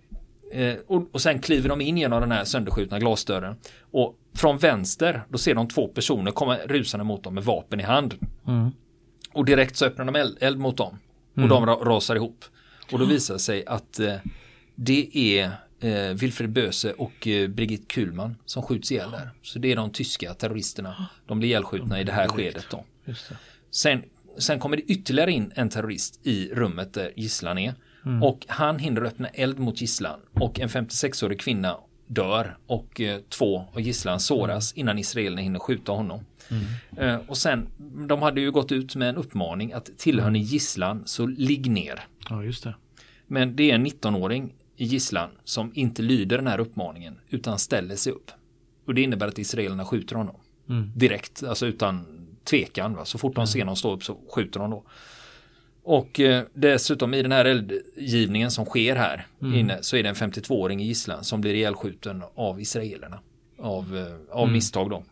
Eh, 0.53 0.75
och, 0.87 1.09
och 1.13 1.21
sen 1.21 1.39
kliver 1.39 1.69
de 1.69 1.81
in 1.81 1.99
genom 1.99 2.21
den 2.21 2.33
här 2.33 2.45
sönderskjutna 2.45 2.99
glasdörren. 2.99 3.57
Och 3.81 4.19
från 4.35 4.59
vänster, 4.59 5.23
då 5.29 5.39
ser 5.39 5.55
de 5.55 5.69
två 5.69 5.89
personer 5.89 6.31
komma 6.31 6.57
rusande 6.57 7.05
mot 7.05 7.25
dem 7.25 7.35
med 7.35 7.45
vapen 7.45 7.81
i 7.81 7.83
hand. 7.83 8.15
Mm. 8.47 8.71
Och 9.33 9.45
direkt 9.45 9.77
så 9.77 9.85
öppnar 9.85 10.05
de 10.05 10.17
eld, 10.17 10.39
eld 10.41 10.59
mot 10.59 10.77
dem. 10.77 10.99
Och 11.33 11.39
mm. 11.39 11.49
de 11.49 11.67
rasar 11.67 12.17
ihop. 12.17 12.45
Och 12.93 12.99
då 12.99 13.05
visar 13.05 13.35
det 13.35 13.41
sig 13.41 13.67
att 13.67 14.01
eh, 14.01 14.15
det 14.75 15.11
är 15.15 15.51
eh, 15.81 16.15
Wilfred 16.15 16.51
Böse 16.51 16.93
och 16.93 17.27
eh, 17.27 17.49
Brigitte 17.49 17.87
Kuhlman 17.87 18.37
som 18.45 18.63
skjuts 18.63 18.93
ihjäl 18.93 19.11
där. 19.11 19.31
Så 19.43 19.59
det 19.59 19.73
är 19.73 19.77
de 19.77 19.91
tyska 19.91 20.35
terroristerna. 20.35 21.07
De 21.27 21.39
blir 21.39 21.49
ihjälskjutna 21.49 22.01
i 22.01 22.05
det 22.05 22.13
här 22.13 22.29
skedet 22.29 22.67
då. 22.71 22.85
Sen, 23.71 24.03
sen 24.39 24.59
kommer 24.59 24.77
det 24.77 24.83
ytterligare 24.83 25.33
in 25.33 25.53
en 25.55 25.69
terrorist 25.69 26.21
i 26.23 26.51
rummet 26.53 26.95
där 26.95 27.13
gisslan 27.17 27.59
är. 27.59 27.75
Mm. 28.09 28.23
Och 28.23 28.45
han 28.49 28.79
hinner 28.79 29.03
öppna 29.03 29.29
eld 29.29 29.59
mot 29.59 29.81
gisslan 29.81 30.21
och 30.33 30.61
en 30.61 30.69
56-årig 30.69 31.41
kvinna 31.41 31.77
dör 32.07 32.57
och 32.67 33.01
eh, 33.01 33.21
två 33.29 33.65
av 33.73 33.81
gisslan 33.81 34.21
såras 34.21 34.73
mm. 34.73 34.81
innan 34.81 34.99
israelerna 34.99 35.43
hinner 35.43 35.59
skjuta 35.59 35.93
honom. 35.93 36.21
Mm. 36.49 36.65
Eh, 36.97 37.21
och 37.27 37.37
sen, 37.37 37.69
de 38.09 38.23
hade 38.23 38.41
ju 38.41 38.51
gått 38.51 38.73
ut 38.73 38.97
med 38.97 39.09
en 39.09 39.17
uppmaning 39.17 39.73
att 39.73 39.99
tillhör 39.99 40.31
ni 40.31 40.39
gisslan 40.39 41.03
så 41.07 41.27
ligg 41.27 41.71
ner. 41.71 42.07
Ja, 42.31 42.45
just 42.45 42.65
det. 42.65 42.75
Men 43.27 43.57
det 43.57 43.71
är 43.71 43.75
en 43.75 43.87
19-åring 43.87 44.55
i 44.77 44.85
gisslan 44.85 45.31
som 45.45 45.73
inte 45.75 46.03
lyder 46.03 46.37
den 46.39 46.47
här 46.47 46.61
uppmaningen 46.61 47.19
utan 47.29 47.59
ställer 47.59 47.97
sig 47.97 48.13
upp. 48.13 48.31
Och 48.87 48.95
det 48.95 49.03
innebär 49.03 49.27
att 49.27 49.39
israelerna 49.39 49.85
skjuter 49.85 50.17
honom. 50.17 50.37
Mm. 50.69 50.93
Direkt, 50.95 51.43
alltså 51.43 51.67
utan 51.67 52.05
tvekan. 52.45 52.95
Va? 52.95 53.05
Så 53.05 53.19
fort 53.19 53.35
de 53.35 53.41
mm. 53.41 53.47
ser 53.47 53.65
någon 53.65 53.77
stå 53.77 53.93
upp 53.93 54.05
så 54.05 54.19
skjuter 54.35 54.61
de 54.61 54.71
då. 54.71 54.85
Och 55.91 56.21
eh, 56.21 56.45
dessutom 56.55 57.15
i 57.15 57.23
den 57.23 57.33
här 57.33 57.45
eldgivningen 57.45 58.51
som 58.51 58.65
sker 58.65 58.97
här 58.97 59.27
mm. 59.43 59.55
inne 59.55 59.79
så 59.83 59.97
är 59.97 60.03
det 60.03 60.09
en 60.09 60.15
52-åring 60.15 60.81
i 60.83 60.85
gisslan 60.85 61.25
som 61.25 61.41
blir 61.41 61.55
ihjälskjuten 61.55 62.23
av 62.35 62.61
israelerna. 62.61 63.21
Av, 63.59 63.97
eh, 63.97 64.37
av 64.37 64.43
mm. 64.43 64.53
misstag 64.53 64.91
då. 64.91 65.03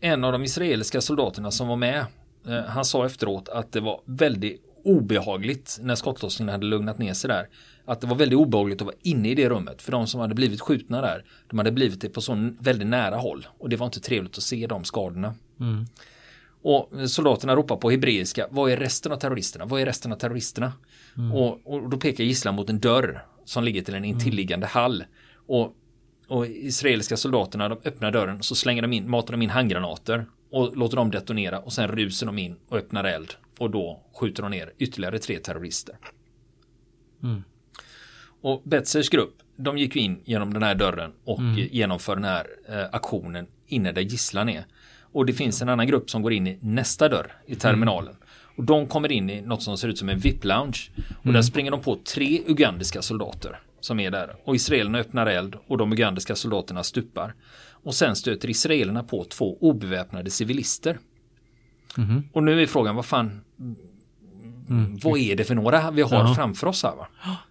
En 0.00 0.24
av 0.24 0.32
de 0.32 0.44
israeliska 0.44 1.00
soldaterna 1.00 1.50
som 1.50 1.68
var 1.68 1.76
med, 1.76 2.06
eh, 2.46 2.64
han 2.66 2.84
sa 2.84 3.06
efteråt 3.06 3.48
att 3.48 3.72
det 3.72 3.80
var 3.80 4.00
väldigt 4.04 4.62
obehagligt 4.84 5.78
när 5.80 5.94
skottlossningen 5.94 6.52
hade 6.52 6.66
lugnat 6.66 6.98
ner 6.98 7.14
sig 7.14 7.28
där. 7.28 7.48
Att 7.84 8.00
det 8.00 8.06
var 8.06 8.16
väldigt 8.16 8.38
obehagligt 8.38 8.80
att 8.80 8.86
vara 8.86 8.96
inne 9.02 9.28
i 9.28 9.34
det 9.34 9.48
rummet. 9.48 9.82
För 9.82 9.92
de 9.92 10.06
som 10.06 10.20
hade 10.20 10.34
blivit 10.34 10.60
skjutna 10.60 11.00
där, 11.00 11.24
de 11.50 11.58
hade 11.58 11.72
blivit 11.72 12.00
det 12.00 12.08
på 12.08 12.20
så 12.20 12.50
väldigt 12.60 12.88
nära 12.88 13.16
håll. 13.16 13.46
Och 13.58 13.68
det 13.68 13.76
var 13.76 13.86
inte 13.86 14.00
trevligt 14.00 14.36
att 14.36 14.42
se 14.42 14.66
de 14.66 14.84
skadorna. 14.84 15.34
Mm. 15.60 15.86
Och 16.64 17.10
soldaterna 17.10 17.56
ropar 17.56 17.76
på 17.76 17.90
hebreiska, 17.90 18.46
vad 18.50 18.70
är 18.70 18.76
resten 18.76 19.12
av 19.12 19.16
terroristerna? 19.16 19.64
Vad 19.64 19.80
är 19.80 19.86
resten 19.86 20.12
av 20.12 20.16
terroristerna? 20.16 20.72
Mm. 21.16 21.32
Och, 21.32 21.60
och, 21.64 21.90
då 21.90 21.96
pekar 21.96 22.24
gisslan 22.24 22.54
mot 22.54 22.70
en 22.70 22.80
dörr 22.80 23.26
som 23.44 23.64
ligger 23.64 23.82
till 23.82 23.94
en 23.94 24.04
intilliggande 24.04 24.66
hall. 24.66 25.04
Och, 25.46 25.76
och 26.28 26.46
israeliska 26.46 27.16
soldaterna, 27.16 27.68
de 27.68 27.78
öppnar 27.84 28.10
dörren 28.10 28.42
så 28.42 28.54
slänger 28.54 28.82
de 28.82 28.92
in, 28.92 29.10
matar 29.10 29.32
de 29.32 29.42
in 29.42 29.50
handgranater 29.50 30.26
och 30.50 30.76
låter 30.76 30.96
dem 30.96 31.10
detonera 31.10 31.58
och 31.58 31.72
sen 31.72 31.88
rusar 31.88 32.26
de 32.26 32.38
in 32.38 32.56
och 32.68 32.76
öppnar 32.78 33.04
eld 33.04 33.34
och 33.58 33.70
då 33.70 34.02
skjuter 34.14 34.42
de 34.42 34.50
ner 34.50 34.72
ytterligare 34.78 35.18
tre 35.18 35.38
terrorister. 35.38 35.96
Mm. 37.22 37.42
Och 38.40 38.62
Betzers 38.64 39.08
grupp, 39.08 39.34
de 39.56 39.78
gick 39.78 39.96
in 39.96 40.20
genom 40.24 40.52
den 40.52 40.62
här 40.62 40.74
dörren 40.74 41.12
och 41.24 41.38
mm. 41.38 41.68
genomför 41.72 42.14
den 42.14 42.24
här 42.24 42.46
eh, 42.68 42.84
aktionen 42.92 43.46
inne 43.66 43.92
där 43.92 44.02
gisslan 44.02 44.48
är. 44.48 44.64
Och 45.14 45.26
det 45.26 45.32
finns 45.32 45.62
en 45.62 45.68
annan 45.68 45.86
grupp 45.86 46.10
som 46.10 46.22
går 46.22 46.32
in 46.32 46.46
i 46.46 46.58
nästa 46.60 47.08
dörr 47.08 47.32
i 47.46 47.54
terminalen. 47.54 48.14
Mm. 48.14 48.26
Och 48.56 48.64
de 48.64 48.86
kommer 48.86 49.12
in 49.12 49.30
i 49.30 49.40
något 49.40 49.62
som 49.62 49.78
ser 49.78 49.88
ut 49.88 49.98
som 49.98 50.08
en 50.08 50.18
VIP-lounge. 50.18 50.90
Och 51.18 51.24
mm. 51.24 51.34
där 51.34 51.42
springer 51.42 51.70
de 51.70 51.80
på 51.80 51.98
tre 52.14 52.42
ugandiska 52.46 53.02
soldater 53.02 53.60
som 53.80 54.00
är 54.00 54.10
där. 54.10 54.36
Och 54.44 54.56
israelerna 54.56 54.98
öppnar 54.98 55.26
eld 55.26 55.56
och 55.66 55.78
de 55.78 55.92
ugandiska 55.92 56.34
soldaterna 56.34 56.82
stupar. 56.82 57.34
Och 57.70 57.94
sen 57.94 58.16
stöter 58.16 58.50
israelerna 58.50 59.02
på 59.02 59.24
två 59.24 59.58
obeväpnade 59.60 60.30
civilister. 60.30 60.98
Mm. 61.98 62.22
Och 62.32 62.42
nu 62.42 62.62
är 62.62 62.66
frågan, 62.66 62.96
vad 62.96 63.06
fan, 63.06 63.40
Mm. 64.70 64.98
Vad 65.02 65.18
är 65.18 65.36
det 65.36 65.44
för 65.44 65.54
några 65.54 65.90
vi 65.90 66.02
har 66.02 66.28
ja. 66.28 66.34
framför 66.34 66.66
oss 66.66 66.82
här? 66.82 66.96
Va? 66.96 67.06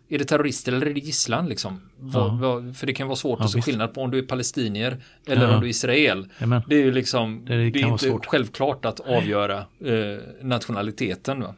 Är 0.09 0.17
det 0.17 0.25
terrorister 0.25 0.71
eller 0.71 0.85
är 0.85 0.93
det 0.93 0.99
gisslan? 0.99 1.49
Liksom? 1.49 1.81
Ja. 2.13 2.37
Vad, 2.41 2.77
för 2.77 2.87
det 2.87 2.93
kan 2.93 3.07
vara 3.07 3.15
svårt 3.15 3.39
ja, 3.39 3.45
att 3.45 3.51
se 3.51 3.61
skillnad 3.61 3.93
på 3.93 4.01
om 4.01 4.11
du 4.11 4.17
är 4.17 4.23
palestinier 4.23 5.03
eller 5.27 5.53
om 5.53 5.61
du 5.61 5.67
är 5.67 5.69
Israel. 5.69 6.27
Amen. 6.39 6.61
Det 6.67 6.75
är 6.75 6.79
ju 6.79 6.91
liksom, 6.91 7.45
det, 7.45 7.57
det, 7.57 7.69
det 7.69 7.81
är 7.81 7.87
inte 7.87 8.05
svårt. 8.05 8.25
självklart 8.25 8.85
att 8.85 8.99
avgöra 8.99 9.57
eh, 9.57 10.19
nationaliteten. 10.41 11.41
Va? 11.41 11.55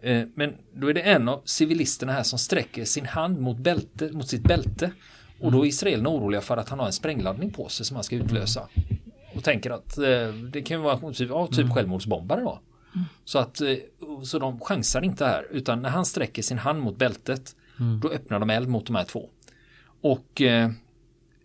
Eh, 0.00 0.22
men 0.34 0.52
då 0.74 0.88
är 0.90 0.94
det 0.94 1.00
en 1.00 1.28
av 1.28 1.42
civilisterna 1.44 2.12
här 2.12 2.22
som 2.22 2.38
sträcker 2.38 2.84
sin 2.84 3.06
hand 3.06 3.40
mot, 3.40 3.58
bälte, 3.58 4.12
mot 4.12 4.28
sitt 4.28 4.42
bälte. 4.42 4.90
Och 5.40 5.52
då 5.52 5.64
är 5.64 5.68
israelerna 5.68 6.08
oroliga 6.08 6.40
för 6.40 6.56
att 6.56 6.68
han 6.68 6.78
har 6.78 6.86
en 6.86 6.92
sprängladdning 6.92 7.50
på 7.50 7.68
sig 7.68 7.86
som 7.86 7.94
han 7.94 8.04
ska 8.04 8.16
utlösa. 8.16 8.68
Och 9.34 9.44
tänker 9.44 9.70
att 9.70 9.98
eh, 9.98 10.28
det 10.52 10.62
kan 10.62 10.82
vara 10.82 11.12
typ, 11.12 11.30
ja, 11.30 11.46
typ 11.46 11.58
mm. 11.58 11.74
självmordsbombare 11.74 12.40
då. 12.40 12.60
Så 13.24 13.38
att 13.38 13.60
eh, 13.60 13.74
så 14.22 14.38
de 14.38 14.60
chansar 14.60 15.04
inte 15.04 15.24
här 15.24 15.46
utan 15.50 15.82
när 15.82 15.90
han 15.90 16.06
sträcker 16.06 16.42
sin 16.42 16.58
hand 16.58 16.80
mot 16.80 16.96
bältet 16.96 17.56
mm. 17.80 18.00
då 18.00 18.10
öppnar 18.10 18.40
de 18.40 18.50
eld 18.50 18.68
mot 18.68 18.86
de 18.86 18.96
här 18.96 19.04
två. 19.04 19.28
Och 20.00 20.42
eh, 20.42 20.64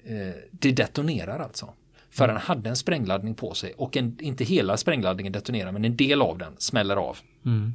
eh 0.03 0.35
det 0.51 0.71
detonerar 0.71 1.39
alltså. 1.39 1.73
För 2.09 2.23
mm. 2.23 2.35
han 2.35 2.45
hade 2.45 2.69
en 2.69 2.75
sprängladdning 2.75 3.35
på 3.35 3.53
sig 3.53 3.73
och 3.73 3.97
en, 3.97 4.17
inte 4.21 4.43
hela 4.43 4.77
sprängladdningen 4.77 5.33
detonerar 5.33 5.71
men 5.71 5.85
en 5.85 5.95
del 5.95 6.21
av 6.21 6.37
den 6.37 6.53
smäller 6.57 6.95
av. 6.95 7.17
Mm. 7.45 7.73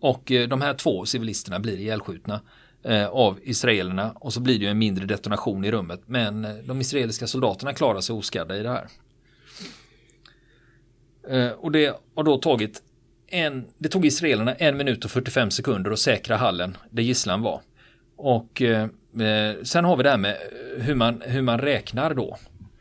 Och 0.00 0.32
eh, 0.32 0.48
de 0.48 0.60
här 0.60 0.74
två 0.74 1.06
civilisterna 1.06 1.60
blir 1.60 1.78
ihjälskjutna 1.78 2.40
eh, 2.82 3.06
av 3.06 3.38
israelerna 3.42 4.12
och 4.12 4.32
så 4.32 4.40
blir 4.40 4.58
det 4.58 4.66
en 4.66 4.78
mindre 4.78 5.06
detonation 5.06 5.64
i 5.64 5.70
rummet 5.70 6.02
men 6.06 6.46
de 6.66 6.80
israeliska 6.80 7.26
soldaterna 7.26 7.72
klarar 7.74 8.00
sig 8.00 8.14
oskadda 8.14 8.56
i 8.56 8.62
det 8.62 8.68
här. 8.68 8.88
Eh, 11.30 11.50
och 11.50 11.72
det 11.72 12.00
har 12.14 12.24
då 12.24 12.38
tagit 12.38 12.82
en, 13.26 13.64
det 13.78 13.88
tog 13.88 14.06
israelerna 14.06 14.54
en 14.54 14.76
minut 14.76 15.04
och 15.04 15.10
45 15.10 15.50
sekunder 15.50 15.90
att 15.90 15.98
säkra 15.98 16.36
hallen 16.36 16.76
där 16.90 17.02
gisslan 17.02 17.42
var. 17.42 17.60
Och 18.16 18.62
eh, 18.62 18.82
eh, 19.20 19.62
sen 19.62 19.84
har 19.84 19.96
vi 19.96 20.02
det 20.02 20.10
här 20.10 20.18
med 20.18 20.36
hur 20.78 20.94
man, 20.94 21.22
hur 21.26 21.42
man 21.42 21.58
räknar 21.58 22.14
då. 22.14 22.36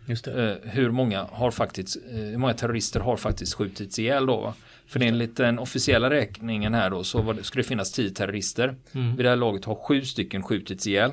Eh, 0.07 0.53
hur 0.63 0.91
många 0.91 1.23
har 1.23 1.51
faktiskt, 1.51 1.97
eh, 2.11 2.15
hur 2.15 2.37
många 2.37 2.53
terrorister 2.53 2.99
har 2.99 3.17
faktiskt 3.17 3.53
skjutits 3.53 3.99
ihjäl 3.99 4.25
då. 4.25 4.41
Va? 4.41 4.53
För 4.87 5.01
enligt 5.03 5.37
den 5.37 5.59
officiella 5.59 6.09
räkningen 6.09 6.73
här 6.73 6.89
då 6.89 7.03
så 7.03 7.33
det, 7.33 7.43
skulle 7.43 7.63
det 7.63 7.67
finnas 7.67 7.91
tio 7.91 8.09
terrorister. 8.09 8.75
Mm. 8.91 9.15
Vid 9.15 9.25
det 9.25 9.29
här 9.29 9.35
laget 9.35 9.65
har 9.65 9.75
sju 9.75 10.01
stycken 10.01 10.43
skjutits 10.43 10.87
ihjäl. 10.87 11.11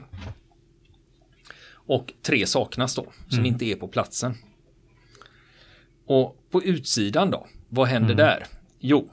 Och 1.73 2.13
tre 2.23 2.47
saknas 2.47 2.95
då, 2.95 3.07
som 3.29 3.39
mm. 3.39 3.47
inte 3.47 3.65
är 3.65 3.75
på 3.75 3.89
platsen. 3.89 4.35
Och 6.13 6.37
på 6.51 6.63
utsidan 6.63 7.31
då, 7.31 7.47
vad 7.69 7.89
händer 7.89 8.15
mm. 8.15 8.17
där? 8.17 8.45
Jo, 8.79 9.11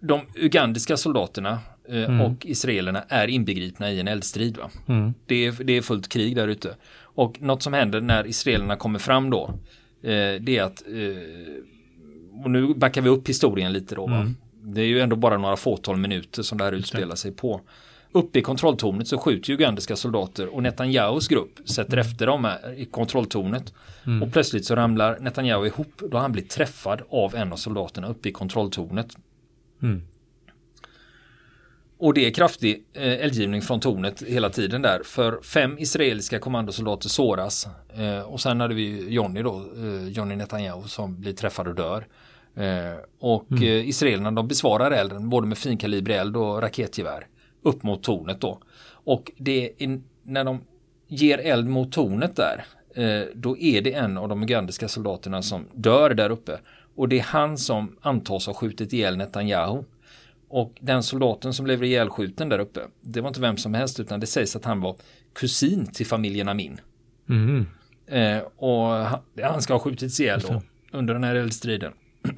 de 0.00 0.20
ugandiska 0.34 0.96
soldaterna 0.96 1.58
eh, 1.88 2.04
mm. 2.04 2.20
och 2.20 2.46
israelerna 2.46 3.04
är 3.08 3.28
inbegripna 3.28 3.90
i 3.90 4.00
en 4.00 4.08
eldstrid. 4.08 4.58
Mm. 4.86 5.14
Det, 5.26 5.46
är, 5.46 5.64
det 5.64 5.72
är 5.72 5.82
fullt 5.82 6.08
krig 6.08 6.36
där 6.36 6.48
ute. 6.48 6.76
Och 7.00 7.42
något 7.42 7.62
som 7.62 7.72
händer 7.72 8.00
när 8.00 8.26
israelerna 8.26 8.76
kommer 8.76 8.98
fram 8.98 9.30
då, 9.30 9.54
eh, 10.02 10.40
det 10.40 10.56
är 10.56 10.62
att, 10.62 10.82
eh, 10.86 12.44
och 12.44 12.50
nu 12.50 12.74
backar 12.74 13.02
vi 13.02 13.08
upp 13.08 13.28
historien 13.28 13.72
lite 13.72 13.94
då, 13.94 14.06
va? 14.06 14.16
Mm. 14.16 14.36
det 14.62 14.80
är 14.80 14.86
ju 14.86 15.00
ändå 15.00 15.16
bara 15.16 15.38
några 15.38 15.56
fåtal 15.56 15.96
minuter 15.96 16.42
som 16.42 16.58
det 16.58 16.64
här 16.64 16.72
utspelar 16.72 17.16
sig 17.16 17.32
på. 17.32 17.60
Uppe 18.12 18.38
i 18.38 18.42
kontrolltornet 18.42 19.08
så 19.08 19.18
skjuter 19.18 19.52
ugandiska 19.52 19.96
soldater 19.96 20.54
och 20.54 20.62
Netanyahus 20.62 21.28
grupp 21.28 21.58
sätter 21.64 21.92
mm. 21.92 22.06
efter 22.06 22.26
dem 22.26 22.50
i 22.76 22.84
kontrolltornet. 22.84 23.74
Mm. 24.06 24.22
Och 24.22 24.32
plötsligt 24.32 24.64
så 24.64 24.76
ramlar 24.76 25.18
Netanyahu 25.20 25.66
ihop 25.66 26.02
då 26.10 26.18
han 26.18 26.32
blir 26.32 26.42
träffad 26.42 27.02
av 27.10 27.34
en 27.34 27.52
av 27.52 27.56
soldaterna 27.56 28.08
uppe 28.08 28.28
i 28.28 28.32
kontrolltornet. 28.32 29.16
Mm. 29.82 30.02
Och 31.98 32.14
det 32.14 32.26
är 32.26 32.30
kraftig 32.30 32.84
eh, 32.92 33.12
eldgivning 33.12 33.62
från 33.62 33.80
tornet 33.80 34.22
hela 34.22 34.50
tiden 34.50 34.82
där. 34.82 35.02
För 35.04 35.42
fem 35.42 35.78
israeliska 35.78 36.38
kommandosoldater 36.38 37.08
såras. 37.08 37.68
Eh, 37.96 38.20
och 38.20 38.40
sen 38.40 38.60
hade 38.60 38.74
vi 38.74 39.08
Johnny 39.08 39.42
då, 39.42 39.64
eh, 39.76 40.08
Johnny 40.08 40.36
Netanyahu 40.36 40.88
som 40.88 41.20
blir 41.20 41.32
träffad 41.32 41.68
och 41.68 41.74
dör. 41.74 42.06
Eh, 42.54 42.98
och 43.20 43.50
mm. 43.50 43.62
Eh, 43.62 43.88
israelerna 43.88 44.30
de 44.30 44.48
besvarar 44.48 44.90
elden 44.90 45.28
både 45.28 45.46
med 45.46 45.58
finkalibrig 45.58 46.16
eld 46.16 46.36
och 46.36 46.62
raketgevär 46.62 47.26
upp 47.62 47.82
mot 47.82 48.02
tornet 48.02 48.40
då. 48.40 48.58
Och 48.90 49.32
det 49.36 49.72
är 49.78 50.00
när 50.22 50.44
de 50.44 50.60
ger 51.06 51.38
eld 51.38 51.68
mot 51.68 51.92
tornet 51.92 52.36
där, 52.36 52.64
eh, 52.94 53.26
då 53.34 53.58
är 53.58 53.82
det 53.82 53.92
en 53.92 54.18
av 54.18 54.28
de 54.28 54.42
ugandiska 54.42 54.88
soldaterna 54.88 55.42
som 55.42 55.64
dör 55.74 56.14
där 56.14 56.30
uppe. 56.30 56.58
Och 56.94 57.08
det 57.08 57.18
är 57.18 57.22
han 57.22 57.58
som 57.58 57.96
antas 58.00 58.46
ha 58.46 58.54
skjutit 58.54 58.92
ihjäl 58.92 59.16
Netanyahu. 59.16 59.82
Och 60.48 60.72
den 60.80 61.02
soldaten 61.02 61.54
som 61.54 61.64
blev 61.64 61.84
ihjälskjuten 61.84 62.48
där 62.48 62.58
uppe, 62.58 62.80
det 63.00 63.20
var 63.20 63.28
inte 63.28 63.40
vem 63.40 63.56
som 63.56 63.74
helst 63.74 64.00
utan 64.00 64.20
det 64.20 64.26
sägs 64.26 64.56
att 64.56 64.64
han 64.64 64.80
var 64.80 64.96
kusin 65.32 65.86
till 65.86 66.06
familjen 66.06 66.48
Amin. 66.48 66.80
Mm. 67.28 67.66
Eh, 68.06 68.42
och 68.56 68.86
han, 68.86 69.20
han, 69.42 69.62
ska 69.62 69.74
ha 69.74 69.80
skjutits 69.80 70.20
ihjäl 70.20 70.40
då, 70.40 70.62
under 70.92 71.14
den 71.14 71.24
här 71.24 71.34
eldstriden. 71.34 71.92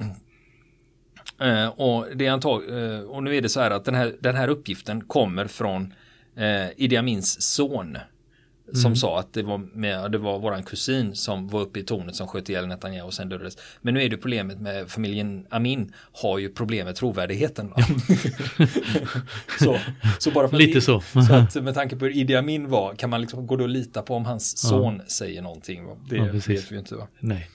Eh, 1.39 1.67
och, 1.67 2.05
det 2.15 2.25
är 2.25 2.31
antag, 2.31 2.69
eh, 2.69 2.99
och 2.99 3.23
nu 3.23 3.35
är 3.35 3.41
det 3.41 3.49
så 3.49 3.59
här 3.59 3.71
att 3.71 3.85
den 3.85 3.95
här, 3.95 4.15
den 4.19 4.35
här 4.35 4.47
uppgiften 4.47 5.01
kommer 5.01 5.47
från 5.47 5.93
eh, 6.35 6.67
Idi 6.77 6.97
Amins 6.97 7.41
son. 7.41 7.97
Som 8.73 8.85
mm. 8.85 8.95
sa 8.95 9.19
att 9.19 9.33
det 9.33 9.43
var, 9.43 9.57
med, 9.57 10.11
det 10.11 10.17
var 10.17 10.39
våran 10.39 10.63
kusin 10.63 11.15
som 11.15 11.47
var 11.47 11.61
uppe 11.61 11.79
i 11.79 11.83
tornet 11.83 12.15
som 12.15 12.27
sköt 12.27 12.49
ihjäl 12.49 12.67
Netanyahu 12.67 13.07
och 13.07 13.13
sen 13.13 13.29
dödades. 13.29 13.57
Men 13.81 13.93
nu 13.93 14.03
är 14.03 14.09
det 14.09 14.17
problemet 14.17 14.61
med 14.61 14.89
familjen 14.89 15.45
Amin 15.49 15.93
har 16.13 16.37
ju 16.37 16.49
problem 16.49 16.85
med 16.85 16.95
trovärdigheten. 16.95 17.73
så, 19.59 19.77
så 20.19 20.31
bara 20.31 20.47
för 20.47 20.57
Lite 20.57 20.77
det, 20.77 20.81
så. 20.81 21.01
så 21.27 21.33
att 21.33 21.55
med 21.63 21.73
tanke 21.73 21.95
på 21.95 22.05
hur 22.05 22.15
Idi 22.15 22.35
Amin 22.35 22.69
var 22.69 22.95
kan 22.95 23.09
man 23.09 23.21
liksom 23.21 23.47
gå 23.47 23.55
och 23.55 23.69
lita 23.69 24.01
på 24.01 24.15
om 24.15 24.25
hans 24.25 24.57
son 24.57 24.95
ja. 24.97 25.05
säger 25.07 25.41
någonting. 25.41 25.97
Det 26.09 26.15
ja, 26.15 26.23
vet 26.23 26.47
vi 26.49 26.75
ju 26.75 26.79
inte. 26.79 26.95
Va? 26.95 27.07
Nej. 27.19 27.49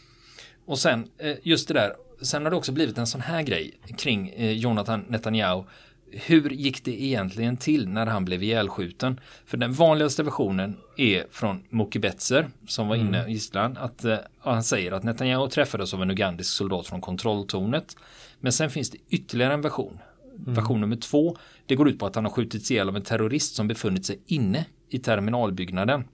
Och 0.66 0.78
sen 0.78 1.08
eh, 1.18 1.36
just 1.42 1.68
det 1.68 1.74
där 1.74 1.92
sen 2.20 2.42
har 2.42 2.50
det 2.50 2.56
också 2.56 2.72
blivit 2.72 2.98
en 2.98 3.06
sån 3.06 3.20
här 3.20 3.42
grej 3.42 3.74
kring 3.96 4.28
eh, 4.28 4.52
Jonathan 4.52 5.04
Netanyahu. 5.08 5.64
hur 6.10 6.50
gick 6.50 6.84
det 6.84 7.02
egentligen 7.02 7.56
till 7.56 7.88
när 7.88 8.06
han 8.06 8.24
blev 8.24 8.42
ihjälskjuten? 8.42 9.20
För 9.46 9.56
den 9.56 9.72
vanligaste 9.72 10.22
versionen 10.22 10.76
är 10.96 11.24
från 11.30 11.62
Moki 11.70 11.98
Betzer 11.98 12.48
som 12.66 12.88
var 12.88 12.96
inne 12.96 13.28
i 13.28 13.32
gisslan. 13.32 13.76
Att, 13.76 14.04
uh, 14.04 14.16
han 14.38 14.62
säger 14.62 14.92
att 14.92 15.02
Netanyahu 15.02 15.48
träffades 15.48 15.94
av 15.94 16.02
en 16.02 16.10
ugandisk 16.10 16.50
soldat 16.50 16.86
från 16.86 17.00
kontrolltornet. 17.00 17.96
Men 18.40 18.52
sen 18.52 18.70
finns 18.70 18.90
det 18.90 18.98
ytterligare 19.08 19.54
en 19.54 19.60
version. 19.60 19.98
Mm. 20.38 20.54
Version 20.54 20.80
nummer 20.80 20.96
två. 20.96 21.36
Det 21.66 21.74
går 21.74 21.88
ut 21.88 21.98
på 21.98 22.06
att 22.06 22.14
han 22.14 22.24
har 22.24 22.32
skjutits 22.32 22.70
ihjäl 22.70 22.88
av 22.88 22.96
en 22.96 23.02
terrorist 23.02 23.54
som 23.54 23.68
befunnit 23.68 24.06
sig 24.06 24.18
inne 24.26 24.64
i 24.90 24.98
terminalbyggnaden. 24.98 26.04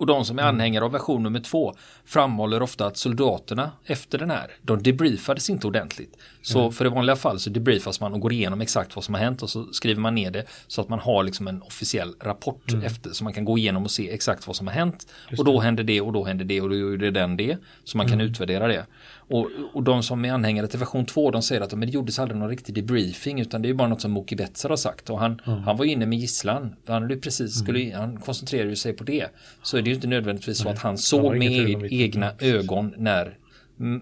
Och 0.00 0.06
de 0.06 0.24
som 0.24 0.38
är 0.38 0.42
mm. 0.42 0.54
anhängare 0.54 0.84
av 0.84 0.92
version 0.92 1.22
nummer 1.22 1.40
två 1.40 1.74
framhåller 2.04 2.62
ofta 2.62 2.86
att 2.86 2.96
soldaterna 2.96 3.70
efter 3.84 4.18
den 4.18 4.30
här, 4.30 4.50
de 4.62 4.82
debriefades 4.82 5.50
inte 5.50 5.66
ordentligt. 5.66 6.16
Så 6.42 6.60
mm. 6.60 6.72
för 6.72 6.86
i 6.86 6.88
vanliga 6.88 7.16
fall 7.16 7.40
så 7.40 7.50
debriefas 7.50 8.00
man 8.00 8.12
och 8.12 8.20
går 8.20 8.32
igenom 8.32 8.60
exakt 8.60 8.96
vad 8.96 9.04
som 9.04 9.14
har 9.14 9.20
hänt 9.22 9.42
och 9.42 9.50
så 9.50 9.72
skriver 9.72 10.00
man 10.00 10.14
ner 10.14 10.30
det 10.30 10.44
så 10.66 10.80
att 10.80 10.88
man 10.88 10.98
har 10.98 11.22
liksom 11.22 11.48
en 11.48 11.62
officiell 11.62 12.14
rapport 12.20 12.72
mm. 12.72 12.84
efter 12.84 13.10
så 13.10 13.24
man 13.24 13.32
kan 13.32 13.44
gå 13.44 13.58
igenom 13.58 13.84
och 13.84 13.90
se 13.90 14.10
exakt 14.10 14.46
vad 14.46 14.56
som 14.56 14.66
har 14.66 14.74
hänt. 14.74 15.06
Och 15.38 15.44
då 15.44 15.60
händer 15.60 15.84
det 15.84 16.00
och 16.00 16.12
då 16.12 16.24
händer 16.24 16.44
det 16.44 16.60
och 16.60 16.68
då 16.68 16.76
gjorde 16.76 17.10
den 17.10 17.36
det. 17.36 17.56
Så 17.84 17.96
man 17.96 18.06
kan 18.06 18.14
mm. 18.14 18.26
utvärdera 18.26 18.68
det. 18.68 18.86
Och, 19.30 19.48
och 19.72 19.82
de 19.82 20.02
som 20.02 20.24
är 20.24 20.32
anhängare 20.32 20.66
till 20.66 20.78
version 20.78 21.06
2 21.06 21.30
de 21.30 21.42
säger 21.42 21.60
att 21.60 21.72
men 21.72 21.80
det 21.80 21.94
gjordes 21.94 22.18
aldrig 22.18 22.40
någon 22.40 22.48
riktig 22.48 22.74
debriefing 22.74 23.40
utan 23.40 23.62
det 23.62 23.68
är 23.68 23.74
bara 23.74 23.88
något 23.88 24.00
som 24.00 24.10
Moki 24.10 24.36
Betzer 24.36 24.68
har 24.68 24.76
sagt. 24.76 25.10
Och 25.10 25.18
han, 25.18 25.40
mm. 25.46 25.58
han 25.58 25.76
var 25.76 25.84
inne 25.84 26.06
med 26.06 26.18
gisslan. 26.18 26.74
Han, 26.86 27.20
precis, 27.20 27.58
skulle, 27.58 27.96
han 27.96 28.20
koncentrerade 28.20 28.76
sig 28.76 28.92
på 28.92 29.04
det. 29.04 29.26
Så 29.62 29.76
är 29.76 29.82
det 29.82 29.89
ju 29.90 29.94
inte 29.94 30.08
nödvändigtvis 30.08 30.58
så 30.58 30.68
att 30.68 30.78
han 30.78 30.98
såg 30.98 31.36
med 31.36 31.52
e 31.52 31.88
egna 31.90 32.32
ögon 32.38 32.94
när 32.96 33.36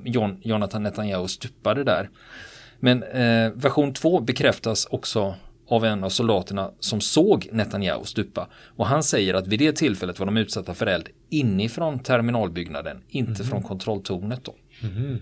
John, 0.04 0.40
Jonathan 0.42 0.82
Netanyahu 0.82 1.28
stupade 1.28 1.84
där. 1.84 2.10
Men 2.80 3.02
eh, 3.02 3.52
version 3.54 3.94
2 3.94 4.20
bekräftas 4.20 4.86
också 4.90 5.34
av 5.68 5.84
en 5.84 6.04
av 6.04 6.08
soldaterna 6.08 6.70
som 6.80 7.00
såg 7.00 7.48
Netanyahu 7.52 8.04
stupa. 8.04 8.48
Och 8.76 8.86
han 8.86 9.02
säger 9.02 9.34
att 9.34 9.46
vid 9.46 9.58
det 9.58 9.72
tillfället 9.72 10.18
var 10.18 10.26
de 10.26 10.36
utsatta 10.36 10.74
för 10.74 10.86
eld 10.86 11.08
inifrån 11.30 11.98
terminalbyggnaden, 11.98 13.02
inte 13.08 13.42
mm. 13.42 13.46
från 13.46 13.62
kontrolltornet. 13.62 14.44
Då. 14.44 14.54
Mm. 14.82 15.18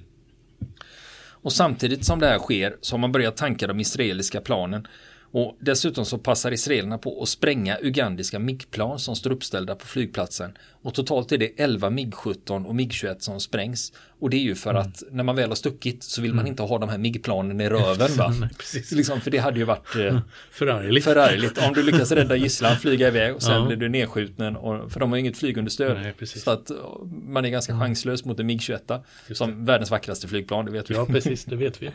Och 1.29 1.53
samtidigt 1.53 2.05
som 2.05 2.21
det 2.21 2.27
här 2.27 2.39
sker 2.39 2.77
så 2.81 2.95
har 2.95 2.99
man 2.99 3.13
börjat 3.13 3.37
tanka 3.37 3.67
de 3.67 3.81
israeliska 3.81 4.41
planen 4.41 4.87
och 5.37 5.57
dessutom 5.61 6.05
så 6.05 6.19
passar 6.19 6.52
israelerna 6.52 6.99
på 6.99 7.23
att 7.23 7.28
spränga 7.28 7.78
ugandiska 7.83 8.38
MIG-plan 8.38 8.99
som 8.99 9.16
står 9.16 9.31
uppställda 9.31 9.75
på 9.75 9.87
flygplatsen. 9.87 10.59
Och 10.83 10.95
totalt 10.95 11.33
är 11.33 11.38
det 11.38 11.61
11 11.61 11.90
MIG-17 11.90 12.66
och 12.66 12.75
MIG-21 12.75 13.16
som 13.19 13.40
sprängs. 13.40 13.93
Och 14.21 14.31
det 14.31 14.37
är 14.37 14.40
ju 14.40 14.55
för 14.55 14.71
mm. 14.71 14.83
att 14.83 15.02
när 15.11 15.25
man 15.25 15.37
väl 15.37 15.49
har 15.49 15.55
stuckit 15.55 16.02
så 16.02 16.23
vill 16.23 16.31
man 16.31 16.38
mm. 16.38 16.50
inte 16.50 16.62
ha 16.62 16.78
de 16.78 16.88
här 16.88 16.99
MIG-planen 16.99 17.61
i 17.61 17.69
röven. 17.69 18.16
Va? 18.16 18.35
Nej, 18.40 18.50
liksom, 18.93 19.21
för 19.21 19.31
det 19.31 19.38
hade 19.38 19.59
ju 19.59 19.64
varit 19.64 19.97
eh, 19.97 20.19
förargligt. 20.50 21.05
förargligt. 21.05 21.59
Om 21.59 21.75
du 21.75 21.83
lyckas 21.83 22.12
rädda 22.12 22.37
gisslan, 22.47 22.76
flyga 22.76 23.09
iväg 23.09 23.35
och 23.35 23.43
sen 23.43 23.55
ja. 23.55 23.66
blir 23.66 23.76
du 23.76 23.88
nedskjuten. 23.88 24.57
Och, 24.57 24.93
för 24.93 25.00
de 25.00 25.11
har 25.11 25.19
inget 25.19 25.37
flygunderstöd. 25.37 25.97
Nej, 25.97 26.26
så 26.26 26.50
att 26.50 26.71
eh, 26.71 26.76
man 27.09 27.45
är 27.45 27.49
ganska 27.49 27.73
mm. 27.73 27.87
chanslös 27.87 28.25
mot 28.25 28.40
en 28.40 28.50
MIG-21. 28.50 29.00
Som 29.33 29.64
världens 29.64 29.90
vackraste 29.90 30.28
flygplan, 30.28 30.64
det 30.64 30.71
vet 30.71 30.90
vi. 30.90 30.95
Ja, 30.95 31.07
precis, 31.07 31.45
det 31.45 31.57
vet 31.57 31.83
vi. 31.83 31.90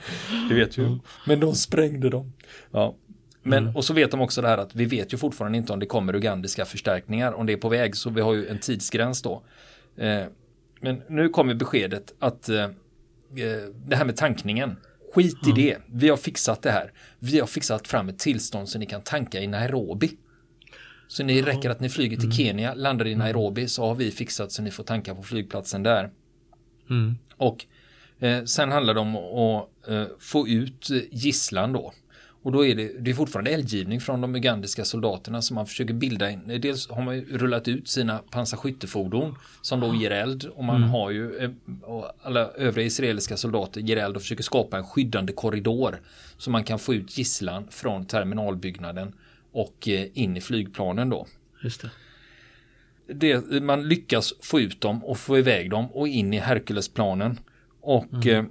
det 0.50 0.56
vet 0.56 0.78
vi. 0.78 0.84
Mm. 0.84 1.00
Men 1.28 1.40
de 1.40 1.56
sprängde 1.56 2.10
dem. 2.10 2.34
Ja. 2.72 2.96
Men, 3.44 3.64
mm. 3.64 3.76
och 3.76 3.86
så 3.86 3.94
vet 3.94 4.12
de 4.12 4.22
också 4.22 4.42
det 4.42 4.48
här 4.48 4.58
att 4.58 4.76
vi 4.76 4.86
vet 4.86 5.14
ju 5.14 5.18
fortfarande 5.18 5.58
inte 5.58 5.74
om 5.74 5.80
det 5.80 5.86
kommer 5.86 6.16
ugandiska 6.16 6.66
förstärkningar, 6.66 7.34
om 7.34 7.46
det 7.46 7.54
är 7.54 7.58
på 7.58 7.70
väg, 7.70 7.96
så 7.96 8.10
vi 8.10 8.22
har 8.22 8.34
ju 8.34 8.48
en 8.48 8.60
tidsgräns 8.60 9.22
då. 9.22 9.44
Eh, 9.98 10.24
men 10.82 11.02
nu 11.10 11.30
kommer 11.30 11.54
beskedet 11.54 12.14
att 12.20 12.50
eh, 12.50 12.64
eh 12.64 12.70
det 13.86 13.96
här 13.96 14.06
med 14.06 14.16
tankningen, 14.18 14.76
skit 15.14 15.38
i 15.48 15.52
mm. 15.52 15.56
det, 15.56 15.78
vi 15.88 16.10
har 16.10 16.18
fixat 16.18 16.62
det 16.62 16.72
här. 16.72 16.92
Vi 17.20 17.40
har 17.40 17.48
fixat 17.48 17.88
fram 17.88 18.10
ett 18.10 18.20
tillstånd 18.20 18.70
så 18.70 18.80
ni 18.80 18.86
kan 18.86 19.02
tanka 19.02 19.40
i 19.40 19.48
Nairobi. 19.48 20.18
Så 21.08 21.24
ni 21.24 21.42
räcker 21.42 21.70
att 21.70 21.80
ni 21.80 21.90
flyger 21.90 22.18
till 22.18 22.26
mm. 22.26 22.36
Kenya, 22.36 22.74
landar 22.74 23.08
i 23.08 23.14
mm. 23.14 23.26
Nairobi, 23.26 23.68
så 23.68 23.86
har 23.86 23.96
vi 23.96 24.12
fixat 24.12 24.52
så 24.52 24.62
ni 24.62 24.72
får 24.72 24.84
tanka 24.84 25.16
på 25.16 25.24
flygplatsen 25.24 25.84
där. 25.84 26.10
Mm. 26.90 27.18
Och 27.38 27.66
eh, 28.20 28.44
sen 28.44 28.72
handlar 28.72 28.94
det 28.94 29.00
om 29.00 29.16
att 29.16 29.88
eh, 29.88 30.06
få 30.20 30.48
ut 30.48 30.90
gisslan 31.12 31.74
då. 31.74 31.94
Och 32.44 32.52
då 32.52 32.66
är 32.66 32.76
det, 32.76 32.92
det 33.00 33.12
är 33.12 33.16
fortfarande 33.16 33.52
eldgivning 33.52 34.02
från 34.02 34.22
de 34.22 34.36
ugandiska 34.36 34.86
soldaterna 34.86 35.42
som 35.42 35.56
man 35.56 35.68
försöker 35.68 35.94
bilda 35.94 36.32
in. 36.32 36.62
Dels 36.62 36.90
har 36.90 37.02
man 37.02 37.16
ju 37.16 37.38
rullat 37.38 37.68
ut 37.68 37.88
sina 37.88 38.18
pansarskyttefordon 38.18 39.36
som 39.62 39.80
då 39.80 39.96
ger 39.96 40.12
eld 40.12 40.46
och 40.46 40.64
man 40.64 40.76
mm. 40.76 40.90
har 40.90 41.12
ju 41.12 41.38
eh, 41.38 41.52
och 41.82 42.12
alla 42.22 42.40
övriga 42.40 42.88
israeliska 42.88 43.38
soldater 43.38 43.82
ger 43.82 43.98
eld 43.98 44.16
och 44.16 44.22
försöker 44.22 44.44
skapa 44.44 44.78
en 44.78 44.84
skyddande 44.84 45.34
korridor 45.34 46.02
så 46.38 46.50
man 46.50 46.64
kan 46.64 46.80
få 46.80 46.94
ut 46.94 47.18
gisslan 47.18 47.68
från 47.70 48.06
terminalbyggnaden 48.06 49.14
och 49.52 49.88
eh, 49.88 50.08
in 50.14 50.38
i 50.38 50.42
flygplanen 50.42 51.10
då. 51.10 51.28
Just 51.64 51.82
det. 51.82 51.90
Det, 53.14 53.64
man 53.64 53.88
lyckas 53.88 54.34
få 54.42 54.60
ut 54.60 54.82
dem 54.82 55.06
och 55.06 55.18
få 55.18 55.38
iväg 55.38 55.70
dem 55.70 55.92
och 55.92 56.08
in 56.08 56.34
i 56.34 56.40
Herkulesplanen. 56.40 57.40
Och 57.82 58.26
mm. 58.26 58.50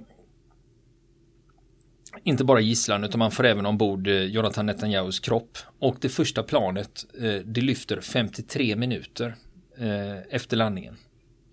Inte 2.23 2.43
bara 2.43 2.59
gisslan 2.59 3.03
utan 3.03 3.19
man 3.19 3.31
får 3.31 3.45
även 3.45 3.65
ombord 3.65 4.07
eh, 4.07 4.23
Jonathan 4.23 4.65
Netanyahus 4.65 5.19
kropp. 5.19 5.57
Och 5.79 5.97
det 5.99 6.09
första 6.09 6.43
planet 6.43 7.05
eh, 7.21 7.33
det 7.45 7.61
lyfter 7.61 8.01
53 8.01 8.75
minuter 8.75 9.35
eh, 9.77 10.17
efter 10.29 10.57
landningen. 10.57 10.97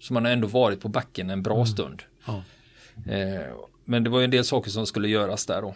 Så 0.01 0.15
man 0.15 0.25
har 0.25 0.33
ändå 0.33 0.49
varit 0.49 0.81
på 0.81 0.89
backen 0.89 1.31
en 1.31 1.43
bra 1.43 1.55
mm. 1.55 1.67
stund. 1.67 2.03
Ja. 2.27 2.45
Men 3.85 4.05
det 4.05 4.11
var 4.11 4.19
ju 4.19 4.25
en 4.25 4.31
del 4.31 4.45
saker 4.45 4.71
som 4.71 4.87
skulle 4.87 5.09
göras 5.09 5.47
där 5.47 5.63
då. 5.63 5.75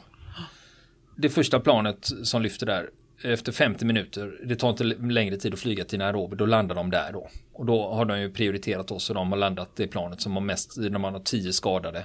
Det 1.16 1.28
första 1.28 1.60
planet 1.60 2.10
som 2.22 2.42
lyfter 2.42 2.66
där 2.66 2.90
efter 3.24 3.52
50 3.52 3.84
minuter, 3.84 4.40
det 4.44 4.56
tar 4.56 4.70
inte 4.70 4.84
längre 4.84 5.36
tid 5.36 5.54
att 5.54 5.60
flyga 5.60 5.84
till 5.84 5.98
Nairobi, 5.98 6.36
då 6.36 6.46
landar 6.46 6.74
de 6.74 6.90
där 6.90 7.12
då. 7.12 7.28
Och 7.52 7.66
då 7.66 7.92
har 7.92 8.04
de 8.04 8.20
ju 8.20 8.30
prioriterat 8.30 8.90
oss 8.90 9.10
och 9.10 9.14
de 9.14 9.32
har 9.32 9.38
landat 9.38 9.70
det 9.76 9.86
planet 9.86 10.20
som 10.20 10.32
har 10.32 10.40
mest, 10.40 10.76
när 10.76 10.98
man 10.98 11.12
har 11.12 11.20
10 11.20 11.52
skadade 11.52 12.04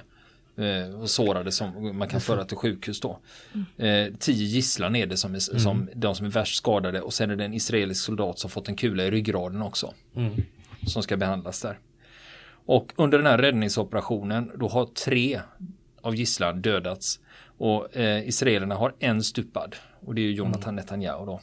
eh, 0.58 1.00
och 1.00 1.10
sårade 1.10 1.52
som 1.52 1.98
man 1.98 2.08
kan 2.08 2.20
föra 2.20 2.44
till 2.44 2.56
sjukhus 2.56 3.00
då. 3.00 3.18
Eh, 3.76 4.06
tio 4.18 4.44
gisslan 4.44 4.96
är 4.96 5.06
det 5.06 5.16
som 5.16 5.34
är, 5.34 5.50
mm. 5.50 5.60
som, 5.60 5.88
de 5.94 6.14
som 6.14 6.26
är 6.26 6.30
värst 6.30 6.56
skadade 6.56 7.00
och 7.00 7.14
sen 7.14 7.30
är 7.30 7.36
det 7.36 7.44
en 7.44 7.54
israelisk 7.54 8.04
soldat 8.04 8.38
som 8.38 8.50
fått 8.50 8.68
en 8.68 8.76
kula 8.76 9.04
i 9.04 9.10
ryggraden 9.10 9.62
också. 9.62 9.94
Mm. 10.16 10.32
Som 10.86 11.02
ska 11.02 11.16
behandlas 11.16 11.62
där. 11.62 11.78
Och 12.66 12.92
under 12.96 13.18
den 13.18 13.26
här 13.26 13.38
räddningsoperationen 13.38 14.50
då 14.56 14.68
har 14.68 14.86
tre 14.86 15.40
av 16.02 16.14
gisslan 16.16 16.62
dödats. 16.62 17.20
Och 17.58 17.96
eh, 17.96 18.28
israelerna 18.28 18.74
har 18.74 18.94
en 18.98 19.22
stupad. 19.22 19.76
Och 20.00 20.14
det 20.14 20.20
är 20.20 20.30
Jonathan 20.30 20.74
mm. 20.74 20.74
Netanyahu 20.74 21.26
då. 21.26 21.40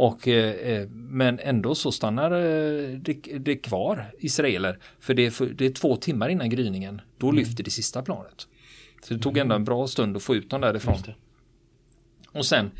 Och, 0.00 0.28
eh, 0.28 0.54
eh, 0.54 0.88
men 0.90 1.38
ändå 1.38 1.74
så 1.74 1.92
stannar 1.92 2.30
eh, 2.30 2.98
det, 2.98 3.12
det 3.38 3.56
kvar 3.56 4.12
israeler. 4.18 4.78
För 5.00 5.14
det, 5.14 5.26
är 5.26 5.30
för 5.30 5.46
det 5.46 5.66
är 5.66 5.70
två 5.70 5.96
timmar 5.96 6.28
innan 6.28 6.50
gryningen. 6.50 7.00
Då 7.18 7.26
mm. 7.26 7.38
lyfter 7.38 7.64
det 7.64 7.70
sista 7.70 8.02
planet. 8.02 8.48
Så 9.02 9.14
det 9.14 9.20
tog 9.20 9.38
ändå 9.38 9.54
en 9.54 9.64
bra 9.64 9.86
stund 9.86 10.16
att 10.16 10.22
få 10.22 10.36
ut 10.36 10.50
dem 10.50 10.60
därifrån. 10.60 11.02
Och 12.32 12.46
sen 12.46 12.70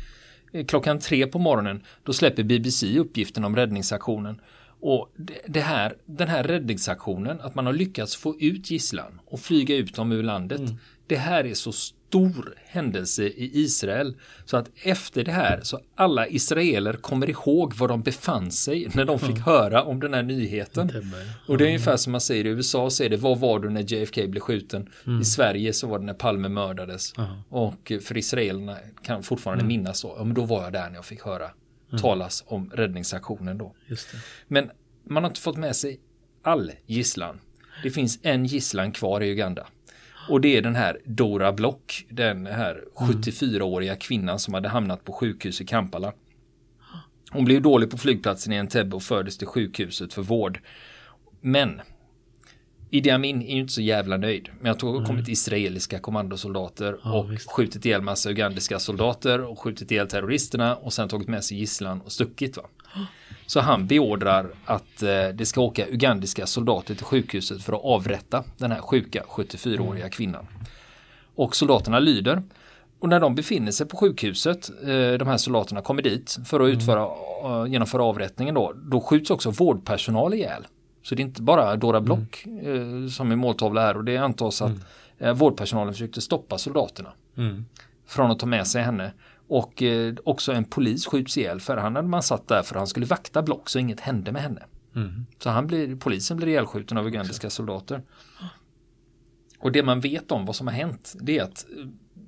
eh, 0.51 0.65
klockan 0.65 0.99
tre 0.99 1.27
på 1.27 1.39
morgonen 1.39 1.83
då 2.03 2.13
släpper 2.13 2.43
BBC 2.43 2.99
uppgiften 2.99 3.45
om 3.45 3.55
räddningsaktionen. 3.55 4.41
Och 4.79 5.13
det 5.47 5.61
här, 5.61 5.95
den 6.05 6.27
här 6.27 6.43
räddningsaktionen, 6.43 7.41
att 7.41 7.55
man 7.55 7.65
har 7.65 7.73
lyckats 7.73 8.15
få 8.15 8.39
ut 8.39 8.71
gisslan 8.71 9.21
och 9.25 9.39
flyga 9.39 9.75
ut 9.75 9.95
dem 9.95 10.11
ur 10.11 10.23
landet. 10.23 10.59
Mm. 10.59 10.75
Det 11.07 11.17
här 11.17 11.43
är 11.43 11.53
så 11.53 11.71
stor 12.11 12.53
händelse 12.65 13.23
i 13.23 13.51
Israel. 13.53 14.15
Så 14.45 14.57
att 14.57 14.69
efter 14.83 15.23
det 15.23 15.31
här 15.31 15.59
så 15.63 15.79
alla 15.95 16.27
israeler 16.27 16.93
kommer 16.93 17.29
ihåg 17.29 17.73
var 17.73 17.87
de 17.87 18.01
befann 18.01 18.51
sig 18.51 18.87
när 18.93 19.05
de 19.05 19.19
fick 19.19 19.39
höra 19.39 19.83
om 19.83 19.99
den 19.99 20.13
här 20.13 20.23
nyheten. 20.23 20.91
Och 21.47 21.57
det 21.57 21.63
är 21.63 21.67
ungefär 21.67 21.97
som 21.97 22.11
man 22.11 22.21
säger 22.21 22.45
i 22.45 22.49
USA 22.49 22.89
så 22.89 23.03
är 23.03 23.09
det 23.09 23.17
vad 23.17 23.39
var 23.39 23.59
du 23.59 23.69
när 23.69 23.93
JFK 23.93 24.27
blev 24.27 24.41
skjuten? 24.41 24.89
Mm. 25.07 25.21
I 25.21 25.25
Sverige 25.25 25.73
så 25.73 25.87
var 25.87 25.99
det 25.99 26.05
när 26.05 26.13
Palme 26.13 26.49
mördades. 26.49 27.13
Mm. 27.17 27.29
Och 27.49 27.91
för 28.01 28.17
israelerna 28.17 28.77
kan 29.03 29.23
fortfarande 29.23 29.61
mm. 29.61 29.67
minnas 29.67 29.99
så. 29.99 30.15
Ja 30.17 30.23
men 30.23 30.33
då 30.33 30.45
var 30.45 30.63
jag 30.63 30.73
där 30.73 30.89
när 30.89 30.95
jag 30.95 31.05
fick 31.05 31.21
höra 31.21 31.45
mm. 31.89 32.01
talas 32.01 32.43
om 32.47 32.71
räddningsaktionen 32.73 33.57
då. 33.57 33.75
Men 34.47 34.71
man 35.03 35.23
har 35.23 35.29
inte 35.29 35.41
fått 35.41 35.57
med 35.57 35.75
sig 35.75 35.99
all 36.41 36.71
gisslan. 36.85 37.39
Det 37.83 37.91
finns 37.91 38.19
en 38.21 38.45
gisslan 38.45 38.91
kvar 38.91 39.21
i 39.21 39.29
Uganda. 39.29 39.67
Och 40.29 40.41
det 40.41 40.57
är 40.57 40.61
den 40.61 40.75
här 40.75 40.99
Dora 41.05 41.51
Block, 41.51 42.05
den 42.09 42.45
här 42.45 42.83
74-åriga 42.95 43.95
kvinnan 43.95 44.39
som 44.39 44.53
hade 44.53 44.69
hamnat 44.69 45.05
på 45.05 45.13
sjukhus 45.13 45.61
i 45.61 45.65
Kampala. 45.65 46.13
Hon 47.31 47.45
blev 47.45 47.61
dålig 47.61 47.91
på 47.91 47.97
flygplatsen 47.97 48.53
i 48.53 48.55
Entebbe 48.55 48.95
och 48.95 49.03
fördes 49.03 49.37
till 49.37 49.47
sjukhuset 49.47 50.13
för 50.13 50.21
vård. 50.21 50.59
Men 51.41 51.81
Idi 52.93 53.09
Amin 53.09 53.41
är 53.41 53.53
ju 53.53 53.59
inte 53.61 53.73
så 53.73 53.81
jävla 53.81 54.17
nöjd. 54.17 54.49
Men 54.59 54.71
att 54.71 54.79
det 54.79 54.87
har 54.87 55.05
kommit 55.05 55.27
israeliska 55.27 55.99
kommandosoldater 55.99 56.97
ja, 57.03 57.13
och 57.13 57.31
visst. 57.31 57.51
skjutit 57.51 57.85
ihjäl 57.85 58.01
massa 58.01 58.29
ugandiska 58.29 58.79
soldater 58.79 59.41
och 59.41 59.59
skjutit 59.59 59.91
ihjäl 59.91 60.07
terroristerna 60.07 60.75
och 60.75 60.93
sen 60.93 61.09
tagit 61.09 61.27
med 61.27 61.43
sig 61.43 61.57
gisslan 61.57 62.01
och 62.01 62.11
stuckit. 62.11 62.57
Va? 62.57 62.63
Så 63.45 63.59
han 63.59 63.87
beordrar 63.87 64.51
att 64.65 65.03
eh, 65.03 65.27
det 65.33 65.45
ska 65.45 65.61
åka 65.61 65.87
ugandiska 65.87 66.45
soldater 66.45 66.95
till 66.95 67.05
sjukhuset 67.05 67.63
för 67.63 67.73
att 67.73 67.83
avrätta 67.83 68.43
den 68.57 68.71
här 68.71 68.81
sjuka 68.81 69.23
74-åriga 69.29 70.03
mm. 70.03 70.11
kvinnan. 70.11 70.47
Och 71.35 71.55
soldaterna 71.55 71.99
lyder. 71.99 72.43
och 72.99 73.09
när 73.09 73.19
de 73.19 73.35
befinner 73.35 73.71
sig 73.71 73.87
på 73.87 73.97
sjukhuset, 73.97 74.69
eh, 74.69 75.17
de 75.17 75.27
här 75.27 75.37
soldaterna 75.37 75.81
kommer 75.81 76.01
dit 76.01 76.37
för 76.45 76.59
att 76.59 76.69
utföra, 76.69 77.01
eh, 77.43 77.71
genomföra 77.71 78.03
avrättningen 78.03 78.55
då, 78.55 78.73
då 78.91 79.01
skjuts 79.01 79.31
också 79.31 79.49
vårdpersonal 79.49 80.33
ihjäl. 80.33 80.63
Så 81.03 81.15
det 81.15 81.21
är 81.21 81.25
inte 81.25 81.41
bara 81.41 81.75
Dora 81.75 82.01
Block 82.01 82.45
eh, 82.45 83.07
som 83.07 83.31
är 83.31 83.35
måltavla 83.35 83.81
här 83.81 83.97
och 83.97 84.03
det 84.03 84.17
antas 84.17 84.61
att 84.61 84.71
eh, 85.17 85.33
vårdpersonalen 85.33 85.93
försökte 85.93 86.21
stoppa 86.21 86.57
soldaterna 86.57 87.13
Mm. 87.37 87.65
från 88.05 88.31
att 88.31 88.39
ta 88.39 88.45
med 88.45 88.67
sig 88.67 88.81
henne. 88.83 89.13
Och 89.47 89.81
eh, 89.83 90.13
också 90.23 90.51
en 90.51 90.63
polis 90.65 91.05
skjuts 91.05 91.37
ihjäl 91.37 91.59
för 91.61 91.77
han 91.77 91.95
hade 91.95 92.07
man 92.07 92.23
satt 92.23 92.47
där 92.47 92.63
för 92.63 92.75
han 92.75 92.87
skulle 92.87 93.05
vakta 93.05 93.41
Block 93.41 93.69
så 93.69 93.79
inget 93.79 93.99
hände 93.99 94.31
med 94.31 94.41
henne. 94.41 94.63
Mm. 94.95 95.25
Så 95.39 95.49
han 95.49 95.67
blir, 95.67 95.95
polisen 95.95 96.37
blir 96.37 96.47
ihjälskjuten 96.47 96.97
av 96.97 97.07
ugandiska 97.07 97.49
soldater. 97.49 98.01
Och 99.59 99.71
det 99.71 99.83
man 99.83 99.99
vet 99.99 100.31
om 100.31 100.45
vad 100.45 100.55
som 100.55 100.67
har 100.67 100.73
hänt 100.73 101.15
det 101.21 101.37
är 101.37 101.43
att 101.43 101.65
eh, 101.77 101.85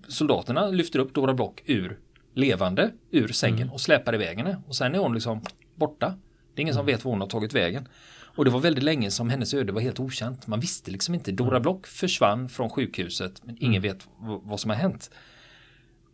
soldaterna 0.07 0.67
lyfter 0.67 0.99
upp 0.99 1.13
Dora 1.13 1.33
Block 1.33 1.61
ur 1.65 1.99
levande 2.33 2.91
ur 3.11 3.27
sängen 3.27 3.69
och 3.69 3.81
släpar 3.81 4.15
iväg 4.15 4.37
henne. 4.37 4.61
Och 4.67 4.75
sen 4.75 4.95
är 4.95 4.99
hon 4.99 5.13
liksom 5.13 5.41
borta. 5.75 6.13
Det 6.53 6.59
är 6.59 6.61
ingen 6.61 6.75
som 6.75 6.85
vet 6.85 7.05
var 7.05 7.11
hon 7.11 7.21
har 7.21 7.27
tagit 7.27 7.53
vägen. 7.53 7.87
Och 8.35 8.45
det 8.45 8.51
var 8.51 8.59
väldigt 8.59 8.83
länge 8.83 9.11
som 9.11 9.29
hennes 9.29 9.53
öde 9.53 9.71
var 9.71 9.81
helt 9.81 9.99
okänt. 9.99 10.47
Man 10.47 10.59
visste 10.59 10.91
liksom 10.91 11.13
inte. 11.13 11.31
Dora 11.31 11.59
Block 11.59 11.87
försvann 11.87 12.49
från 12.49 12.69
sjukhuset 12.69 13.41
men 13.45 13.57
ingen 13.59 13.81
vet 13.81 13.97
v- 14.05 14.39
vad 14.43 14.59
som 14.59 14.69
har 14.69 14.77
hänt. 14.77 15.11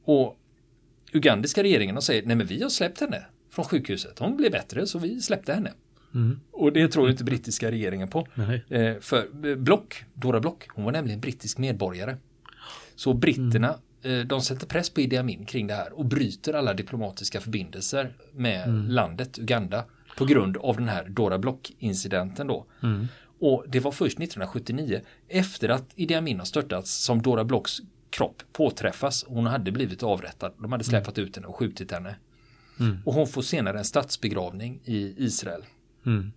Och 0.03 0.37
ugandiska 1.13 1.63
regeringen 1.63 2.01
säger 2.01 2.25
nej 2.25 2.35
men 2.35 2.47
vi 2.47 2.61
har 2.61 2.69
släppt 2.69 2.99
henne 2.99 3.25
från 3.51 3.65
sjukhuset. 3.65 4.19
Hon 4.19 4.37
blev 4.37 4.51
bättre 4.51 4.87
så 4.87 4.99
vi 4.99 5.21
släppte 5.21 5.53
henne. 5.53 5.71
Mm. 6.13 6.39
Och 6.51 6.73
det 6.73 6.87
tror 6.87 7.09
inte 7.09 7.23
brittiska 7.23 7.71
regeringen 7.71 8.07
på. 8.07 8.27
Eh, 8.69 8.99
för 8.99 9.47
eh, 9.47 9.55
Block, 9.55 10.03
Dora 10.13 10.39
Block, 10.39 10.67
hon 10.75 10.85
var 10.85 10.91
nämligen 10.91 11.19
brittisk 11.19 11.57
medborgare. 11.57 12.17
Så 12.95 13.13
britterna, 13.13 13.75
eh, 14.03 14.19
de 14.19 14.41
sätter 14.41 14.67
press 14.67 14.89
på 14.89 15.01
Idi 15.01 15.17
Amin 15.17 15.45
kring 15.45 15.67
det 15.67 15.73
här 15.73 15.93
och 15.93 16.05
bryter 16.05 16.53
alla 16.53 16.73
diplomatiska 16.73 17.39
förbindelser 17.41 18.13
med 18.33 18.69
landet 18.89 19.39
Uganda 19.39 19.85
på 20.19 20.25
grund 20.25 20.57
av 20.57 20.75
den 20.75 20.89
här 20.89 21.09
Dora 21.09 21.37
Block-incidenten 21.37 22.47
då. 22.47 22.65
Mm. 22.83 23.07
Och 23.39 23.65
det 23.67 23.79
var 23.79 23.91
först 23.91 24.19
1979 24.19 25.01
efter 25.27 25.69
att 25.69 25.85
Idi 25.95 26.15
Amin 26.15 26.39
har 26.39 26.45
störtats 26.45 27.03
som 27.03 27.21
Dora 27.21 27.43
Blocks 27.43 27.77
kropp 28.09 28.43
påträffas. 28.53 29.25
Hon 29.27 29.45
hade 29.45 29.71
blivit 29.71 30.03
avrättad. 30.03 30.53
De 30.57 30.71
hade 30.71 30.83
släpat 30.83 31.17
ut 31.17 31.35
henne 31.35 31.47
och 31.47 31.55
skjutit 31.55 31.91
henne. 31.91 32.15
Mm. 32.79 32.97
Och 33.05 33.13
hon 33.13 33.27
får 33.27 33.41
senare 33.41 33.77
en 33.77 33.85
statsbegravning 33.85 34.79
i 34.85 35.13
Israel 35.17 35.63
Mm. 36.05 36.31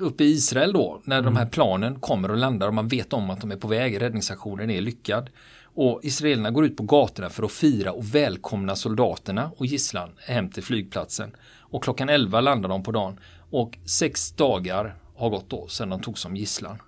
uppe 0.00 0.24
i 0.24 0.26
Israel 0.26 0.72
då, 0.72 1.02
när 1.04 1.22
de 1.22 1.36
här 1.36 1.46
planen 1.46 2.00
kommer 2.00 2.30
och 2.30 2.36
landar 2.36 2.68
och 2.68 2.74
man 2.74 2.88
vet 2.88 3.12
om 3.12 3.30
att 3.30 3.40
de 3.40 3.52
är 3.52 3.56
på 3.56 3.68
väg, 3.68 4.00
räddningsaktionen 4.00 4.70
är 4.70 4.80
lyckad. 4.80 5.30
Och 5.74 6.00
israelerna 6.02 6.50
går 6.50 6.64
ut 6.64 6.76
på 6.76 6.82
gatorna 6.82 7.30
för 7.30 7.42
att 7.42 7.52
fira 7.52 7.92
och 7.92 8.14
välkomna 8.14 8.76
soldaterna 8.76 9.50
och 9.56 9.66
gisslan 9.66 10.10
hem 10.18 10.50
till 10.50 10.62
flygplatsen. 10.62 11.36
Och 11.58 11.82
klockan 11.82 12.08
11 12.08 12.40
landar 12.40 12.68
de 12.68 12.82
på 12.82 12.92
dagen 12.92 13.20
och 13.50 13.78
sex 13.84 14.30
dagar 14.32 14.94
har 15.16 15.30
gått 15.30 15.50
då 15.50 15.68
sedan 15.68 15.88
de 15.88 16.00
tog 16.00 16.18
som 16.18 16.36
gisslan. 16.36 16.78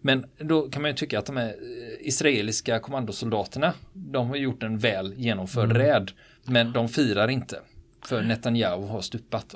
Men 0.00 0.26
då 0.38 0.70
kan 0.70 0.82
man 0.82 0.90
ju 0.90 0.96
tycka 0.96 1.18
att 1.18 1.26
de 1.26 1.36
här 1.36 1.48
eh, 1.48 2.06
israeliska 2.06 2.78
kommandosoldaterna, 2.78 3.72
de 3.92 4.28
har 4.28 4.36
gjort 4.36 4.62
en 4.62 4.78
väl 4.78 5.14
genomförd 5.16 5.72
räd, 5.72 6.10
men 6.44 6.72
de 6.72 6.88
firar 6.88 7.28
inte. 7.28 7.60
För 8.06 8.22
Netanyahu 8.22 8.86
har 8.86 9.00
stupat. 9.00 9.54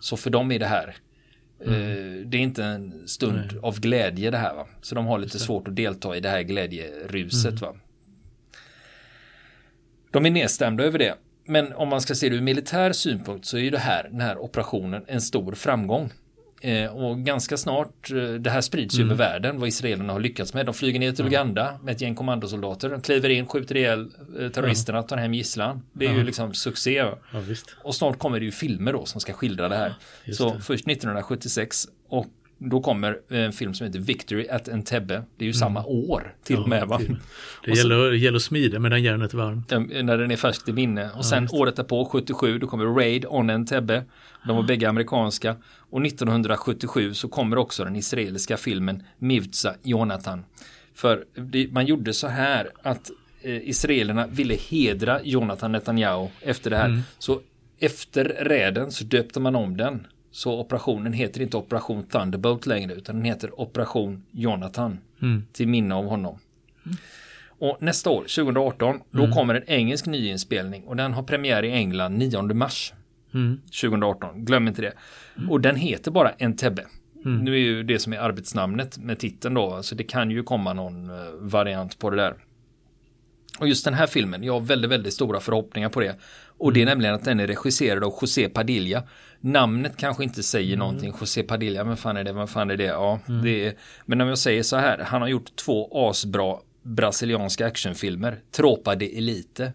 Så 0.00 0.16
för 0.16 0.30
dem 0.30 0.52
är 0.52 0.58
det 0.58 0.66
här 0.66 0.96
eh, 1.60 1.70
Det 2.24 2.36
är 2.36 2.40
inte 2.40 2.64
en 2.64 3.08
stund 3.08 3.58
av 3.62 3.80
glädje 3.80 4.30
det 4.30 4.38
här 4.38 4.54
va. 4.54 4.66
Så 4.82 4.94
de 4.94 5.06
har 5.06 5.18
lite 5.18 5.38
svårt 5.38 5.68
att 5.68 5.76
delta 5.76 6.16
i 6.16 6.20
det 6.20 6.28
här 6.28 6.42
glädjeruset 6.42 7.60
va. 7.60 7.74
De 10.10 10.26
är 10.26 10.30
nedstämda 10.30 10.84
över 10.84 10.98
det. 10.98 11.14
Men 11.46 11.72
om 11.72 11.88
man 11.88 12.00
ska 12.00 12.14
se 12.14 12.28
det 12.28 12.36
ur 12.36 12.40
militär 12.40 12.92
synpunkt 12.92 13.46
så 13.46 13.56
är 13.56 13.60
ju 13.60 13.70
det 13.70 13.78
här, 13.78 14.08
den 14.10 14.20
här 14.20 14.38
operationen 14.38 15.04
en 15.06 15.20
stor 15.20 15.52
framgång. 15.52 16.10
Eh, 16.60 16.96
och 16.96 17.18
ganska 17.18 17.56
snart, 17.56 18.10
eh, 18.10 18.16
det 18.16 18.50
här 18.50 18.60
sprids 18.60 18.98
ju 18.98 19.04
över 19.04 19.14
världen 19.14 19.60
vad 19.60 19.68
israelerna 19.68 20.12
har 20.12 20.20
lyckats 20.20 20.54
med. 20.54 20.66
De 20.66 20.74
flyger 20.74 21.00
ner 21.00 21.12
till 21.12 21.26
Uganda 21.26 21.78
med 21.82 21.94
ett 21.94 22.00
gäng 22.00 22.14
kommandosoldater. 22.14 22.90
De 22.90 23.00
kliver 23.00 23.28
in, 23.28 23.46
skjuter 23.46 23.76
ihjäl 23.76 24.10
eh, 24.40 24.48
terroristerna, 24.48 25.02
tar 25.02 25.16
hem 25.16 25.34
gisslan. 25.34 25.82
Det 25.92 26.06
är 26.06 26.12
ju 26.12 26.24
liksom 26.24 26.54
succé. 26.54 26.94
Ja. 26.94 27.18
Och 27.82 27.94
snart 27.94 28.18
kommer 28.18 28.38
det 28.38 28.44
ju 28.44 28.52
filmer 28.52 28.92
då 28.92 29.04
som 29.04 29.20
ska 29.20 29.32
skildra 29.32 29.68
det 29.68 29.76
här. 29.76 29.94
Just 30.24 30.38
så 30.38 30.54
det. 30.54 30.60
först 30.60 30.88
1976 30.88 31.86
och 32.08 32.26
då 32.58 32.80
kommer 32.80 33.18
en 33.28 33.52
film 33.52 33.74
som 33.74 33.86
heter 33.86 33.98
Victory 33.98 34.48
at 34.48 34.68
Entebbe. 34.68 35.22
Det 35.36 35.44
är 35.44 35.46
ju 35.46 35.52
samma 35.52 35.84
år 35.84 36.34
till 36.44 36.56
och 36.56 36.68
med 36.68 36.88
va? 36.88 37.00
Det 37.64 37.70
gäller, 37.70 38.10
det 38.10 38.16
gäller 38.16 38.36
att 38.36 38.42
smida 38.42 38.78
medan 38.78 39.02
järnet 39.02 39.32
är 39.32 39.38
varmt. 39.38 39.72
Eh, 39.72 39.80
När 39.80 40.18
den 40.18 40.30
är 40.30 40.36
färskt 40.36 40.68
i 40.68 40.72
minne. 40.72 41.10
Och 41.10 41.24
sen 41.24 41.42
just 41.42 41.54
året 41.54 41.76
därpå, 41.76 42.04
77, 42.04 42.58
då 42.58 42.66
kommer 42.66 42.84
Raid 42.84 43.24
on 43.28 43.50
Entebbe. 43.50 44.04
De 44.46 44.56
var 44.56 44.62
bägge 44.62 44.88
amerikanska. 44.88 45.56
Och 45.90 46.06
1977 46.06 47.14
så 47.14 47.28
kommer 47.28 47.58
också 47.58 47.84
den 47.84 47.96
israeliska 47.96 48.56
filmen 48.56 49.02
Mivtza 49.18 49.74
Jonathan. 49.82 50.44
För 50.94 51.24
det, 51.34 51.68
man 51.72 51.86
gjorde 51.86 52.12
så 52.12 52.26
här 52.28 52.70
att 52.82 53.10
eh, 53.42 53.68
israelerna 53.68 54.26
ville 54.26 54.54
hedra 54.54 55.22
Jonathan 55.22 55.72
Netanyahu 55.72 56.28
efter 56.42 56.70
det 56.70 56.76
här. 56.76 57.02
Så 57.18 57.40
efter 57.78 58.24
räden 58.24 58.90
så 58.92 59.04
döpte 59.04 59.40
man 59.40 59.56
om 59.56 59.76
den. 59.76 60.06
Så 60.30 60.60
operationen 60.60 61.12
heter 61.12 61.40
inte 61.40 61.56
Operation 61.56 62.02
Thunderbolt 62.02 62.66
längre 62.66 62.94
utan 62.94 63.16
den 63.16 63.24
heter 63.24 63.60
Operation 63.60 64.24
Jonathan. 64.30 64.98
Mm. 65.22 65.44
Till 65.52 65.68
minne 65.68 65.94
av 65.94 66.04
honom. 66.04 66.38
Och 67.60 67.76
nästa 67.80 68.10
år, 68.10 68.20
2018, 68.20 69.00
då 69.10 69.32
kommer 69.32 69.54
en 69.54 69.64
engelsk 69.66 70.06
nyinspelning 70.06 70.84
och 70.84 70.96
den 70.96 71.12
har 71.12 71.22
premiär 71.22 71.64
i 71.64 71.72
England 71.72 72.18
9 72.18 72.42
mars 72.42 72.92
Mm. 73.34 73.60
2018. 73.80 74.44
Glöm 74.44 74.68
inte 74.68 74.82
det. 74.82 74.92
Och 75.48 75.60
den 75.60 75.76
heter 75.76 76.10
bara 76.10 76.30
Entebbe. 76.38 76.86
Nu 77.24 77.54
är 77.54 77.58
ju 77.58 77.82
det 77.82 77.98
som 77.98 78.12
är 78.12 78.18
arbetsnamnet 78.18 78.98
med 78.98 79.18
titeln 79.18 79.54
då, 79.54 79.82
så 79.82 79.94
det 79.94 80.04
kan 80.04 80.30
ju 80.30 80.42
komma 80.42 80.72
någon 80.72 81.10
eh, 81.10 81.16
variant 81.40 81.98
på 81.98 82.10
det 82.10 82.16
där. 82.16 82.34
Och 83.58 83.68
just 83.68 83.84
den 83.84 83.94
här 83.94 84.06
filmen, 84.06 84.44
jag 84.44 84.52
har 84.52 84.60
väldigt, 84.60 84.90
väldigt 84.90 85.14
stora 85.14 85.40
förhoppningar 85.40 85.88
på 85.88 86.00
det. 86.00 86.16
Och 86.58 86.72
det 86.72 86.82
är 86.82 86.86
nämligen 86.86 87.14
att 87.14 87.24
den 87.24 87.40
är 87.40 87.46
regisserad 87.46 88.04
av 88.04 88.18
José 88.20 88.48
Padilla. 88.48 89.02
Namnet 89.40 89.96
kanske 89.96 90.24
inte 90.24 90.42
säger 90.42 90.76
någonting, 90.76 91.14
José 91.20 91.42
Padilla, 91.42 91.84
men 91.84 91.96
fan 91.96 92.16
är 92.16 92.24
det, 92.24 92.32
vad 92.32 92.50
fan 92.50 92.70
är 92.70 92.76
det? 92.76 92.84
Ja, 92.84 93.20
det 93.42 93.66
är, 93.66 93.74
men 94.06 94.20
om 94.20 94.28
jag 94.28 94.38
säger 94.38 94.62
så 94.62 94.76
här, 94.76 94.98
han 94.98 95.20
har 95.22 95.28
gjort 95.28 95.56
två 95.56 96.08
asbra 96.08 96.56
brasilianska 96.82 97.66
actionfilmer, 97.66 98.38
Tropa 98.50 98.94
de 98.94 99.18
Elite. 99.18 99.72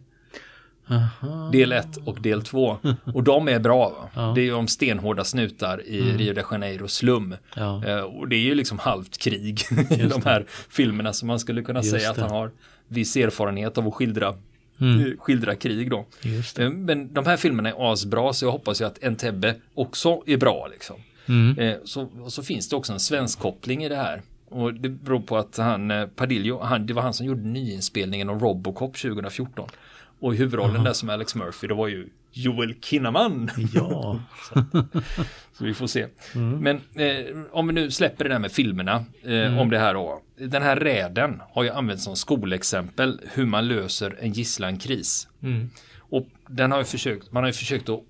Aha. 0.89 1.49
Del 1.51 1.71
1 1.71 1.87
och 2.05 2.21
del 2.21 2.41
2. 2.41 2.77
Och 3.13 3.23
de 3.23 3.47
är 3.47 3.59
bra. 3.59 4.09
Ja. 4.15 4.31
Det 4.35 4.41
är 4.41 4.45
ju 4.45 4.53
om 4.53 4.67
stenhårda 4.67 5.23
snutar 5.23 5.85
i 5.87 6.01
Rio 6.01 6.33
de 6.33 6.43
Janeiro 6.51 6.87
slum. 6.87 7.35
Ja. 7.55 7.85
Eh, 7.85 7.99
och 7.99 8.27
det 8.27 8.35
är 8.35 8.39
ju 8.39 8.55
liksom 8.55 8.79
halvt 8.79 9.17
krig 9.17 9.61
i 9.89 9.95
de 10.01 10.21
här 10.25 10.45
filmerna. 10.69 11.13
Så 11.13 11.25
man 11.25 11.39
skulle 11.39 11.61
kunna 11.63 11.79
Just 11.79 11.91
säga 11.91 12.09
att 12.09 12.15
det. 12.15 12.21
han 12.21 12.31
har 12.31 12.51
viss 12.87 13.15
erfarenhet 13.15 13.77
av 13.77 13.87
att 13.87 13.93
skildra, 13.93 14.35
Mm. 14.83 15.05
eh, 15.05 15.17
skildra 15.19 15.55
krig 15.55 15.89
då. 15.89 16.05
Eh, 16.59 16.69
Men 16.69 17.13
de 17.13 17.25
här 17.25 17.37
filmerna 17.37 17.69
är 17.69 17.93
asbra 17.93 18.33
så 18.33 18.45
jag 18.45 18.51
hoppas 18.51 18.81
ju 18.81 18.85
att 18.85 19.03
Entebbe 19.03 19.55
också 19.73 20.21
är 20.25 20.37
bra 20.37 20.67
liksom. 20.71 20.95
Mm. 21.25 21.57
Eh, 21.59 21.75
Så, 21.85 22.09
så 22.27 22.43
finns 22.43 22.69
det 22.69 22.75
också 22.75 22.93
en 22.93 22.99
svensk 22.99 23.39
koppling 23.39 23.83
i 23.83 23.89
det 23.89 23.95
här. 23.95 24.21
Och 24.49 24.73
det 24.73 24.89
beror 24.89 25.19
på 25.19 25.37
att 25.37 25.57
han, 25.57 25.91
Padillo, 26.15 26.59
han, 26.59 26.85
det 26.85 26.93
var 26.93 27.01
han 27.01 27.13
som 27.13 27.25
gjorde 27.25 27.41
nyinspelningen 27.41 28.29
av 28.29 28.39
Robocop 28.39 28.97
2014. 28.97 29.69
Och 30.19 30.35
huvudrollen 30.35 30.83
där 30.83 30.93
som 30.93 31.09
Alex 31.09 31.35
Murphy, 31.35 31.67
det 31.67 31.73
var 31.73 31.87
ju 31.87 32.07
Joel 32.31 32.75
Kinnaman. 32.81 33.49
Ja. 33.73 34.19
Så 35.57 35.63
vi 35.65 35.73
får 35.73 35.87
se. 35.87 36.07
Men 36.33 36.75
eh, 36.75 37.37
om 37.51 37.67
vi 37.67 37.73
nu 37.73 37.91
släpper 37.91 38.23
det 38.23 38.29
där 38.29 38.39
med 38.39 38.51
filmerna 38.51 39.05
eh, 39.23 39.59
om 39.59 39.69
det 39.69 39.79
här 39.79 39.93
då. 39.93 40.21
Den 40.47 40.61
här 40.61 40.75
räden 40.75 41.41
har 41.51 41.63
ju 41.63 41.69
använts 41.69 42.03
som 42.03 42.15
skolexempel 42.15 43.21
hur 43.33 43.45
man 43.45 43.67
löser 43.67 44.17
en 44.19 44.33
gisslankris. 44.33 45.27
Mm. 45.43 45.69
Och 45.99 46.27
den 46.47 46.71
har 46.71 46.83
försökt, 46.83 47.31
man 47.31 47.43
har 47.43 47.49
ju 47.49 47.53
försökt 47.53 47.89
att 47.89 48.01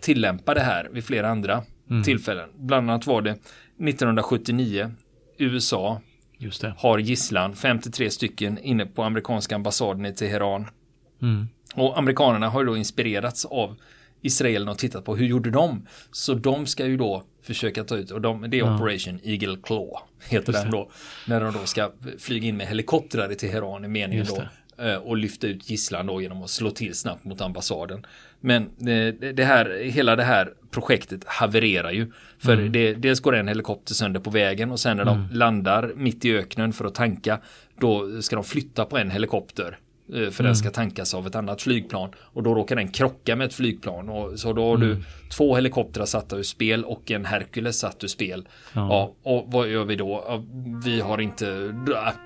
tillämpa 0.00 0.54
det 0.54 0.60
här 0.60 0.88
vid 0.92 1.04
flera 1.04 1.28
andra 1.28 1.64
tillfällen. 2.04 2.48
Bland 2.56 2.90
annat 2.90 3.06
var 3.06 3.22
det 3.22 3.30
1979 3.30 4.90
USA 5.38 6.00
det. 6.60 6.74
har 6.78 6.98
gisslan, 6.98 7.54
53 7.54 8.10
stycken 8.10 8.58
inne 8.58 8.86
på 8.86 9.02
amerikanska 9.02 9.54
ambassaden 9.54 10.06
i 10.06 10.12
Teheran. 10.12 10.66
Mm. 11.22 11.48
Och 11.74 11.98
amerikanerna 11.98 12.48
har 12.48 12.60
ju 12.60 12.66
då 12.66 12.76
inspirerats 12.76 13.44
av 13.44 13.76
israelerna 14.20 14.70
och 14.70 14.78
tittat 14.78 15.04
på 15.04 15.16
hur 15.16 15.26
gjorde 15.26 15.50
de? 15.50 15.86
Så 16.10 16.34
de 16.34 16.66
ska 16.66 16.86
ju 16.86 16.96
då 16.96 17.24
försöka 17.42 17.84
ta 17.84 17.96
ut, 17.96 18.10
och 18.10 18.20
de, 18.20 18.50
det 18.50 18.58
är 18.58 18.74
Operation 18.74 19.20
Eagle 19.24 19.56
Claw, 19.62 19.90
heter 20.28 20.52
den 20.52 20.70
då. 20.70 20.90
När 21.26 21.40
de 21.40 21.52
då 21.52 21.58
ska 21.64 21.92
flyga 22.18 22.48
in 22.48 22.56
med 22.56 22.66
helikoptrar 22.66 23.32
i 23.32 23.34
Teheran 23.34 23.84
i 23.84 23.88
meningen 23.88 24.24
Just 24.24 24.40
då. 24.76 24.84
eh, 24.84 24.96
Och 24.96 25.16
lyfta 25.16 25.46
ut 25.46 25.70
gisslan 25.70 26.06
då 26.06 26.22
genom 26.22 26.42
att 26.42 26.50
slå 26.50 26.70
till 26.70 26.94
snabbt 26.94 27.24
mot 27.24 27.40
ambassaden. 27.40 28.06
Men 28.40 28.62
eh, 28.62 29.32
det 29.32 29.44
här, 29.44 29.82
hela 29.84 30.16
det 30.16 30.24
här 30.24 30.52
projektet 30.70 31.24
havererar 31.26 31.90
ju. 31.90 32.12
För 32.38 32.56
det, 32.56 32.94
dels 32.94 33.20
går 33.20 33.36
en 33.36 33.48
helikopter 33.48 33.94
sönder 33.94 34.20
på 34.20 34.30
vägen 34.30 34.70
och 34.70 34.80
sen 34.80 34.96
när 34.96 35.04
de 35.04 35.28
landar 35.32 35.92
mitt 35.96 36.24
i 36.24 36.36
öknen 36.36 36.72
för 36.72 36.84
att 36.84 36.94
tanka, 36.94 37.40
då 37.80 38.22
ska 38.22 38.36
de 38.36 38.44
flytta 38.44 38.84
på 38.84 38.98
en 38.98 39.10
helikopter 39.10 39.78
För 40.30 40.42
den 40.44 40.56
ska 40.56 40.70
tankas 40.70 41.14
av 41.14 41.26
ett 41.26 41.34
annat 41.34 41.62
flygplan. 41.62 42.10
Och 42.18 42.42
då 42.42 42.54
råkar 42.54 42.76
den 42.76 42.88
krocka 42.88 43.36
med 43.36 43.46
ett 43.46 43.54
flygplan. 43.54 44.08
Och 44.08 44.38
så 44.40 44.52
då 44.52 44.70
har 44.70 44.76
du 44.76 45.02
två 45.30 45.54
helikoptrar 45.56 46.04
satta 46.04 46.36
ur 46.36 46.42
spel 46.42 46.84
och 46.84 47.10
en 47.10 47.24
Hercules 47.24 47.78
satt 47.78 48.04
ur 48.04 48.08
spel. 48.08 48.48
Ja. 48.72 49.14
och 49.22 49.44
vad 49.46 49.68
gör 49.68 49.84
vi 49.84 49.96
då? 49.96 50.24
Ja, 50.28 50.42
vi 50.84 51.00
har 51.00 51.20
inte... 51.20 51.74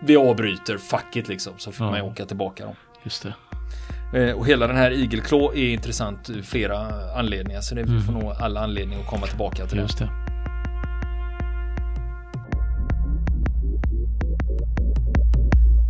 Vi 0.03 0.17
avbryter, 0.17 0.79
fuck 0.79 1.17
it 1.17 1.29
liksom. 1.29 1.53
Så 1.59 1.73
får 1.73 1.87
Ja. 1.87 1.91
man 1.91 2.01
åka 2.01 2.25
tillbaka 2.27 2.65
då. 2.67 2.75
Just 3.05 3.23
det. 3.23 3.35
Eh, 4.21 4.37
Och 4.37 4.47
hela 4.47 4.67
den 4.67 4.77
här 4.77 4.91
igelklå 4.91 5.53
är 5.55 5.69
intressant 5.73 6.31
ur 6.31 6.43
flera 6.43 6.79
anledningar. 7.19 7.61
Så 7.61 7.75
det 7.75 7.83
vi 7.83 8.01
får 8.01 8.13
nog 8.13 8.33
alla 8.41 8.61
anledningar 8.61 9.01
att 9.03 9.11
komma 9.11 9.27
tillbaka 9.27 9.67
till. 9.67 9.79
Just 9.79 9.99
det. 9.99 10.09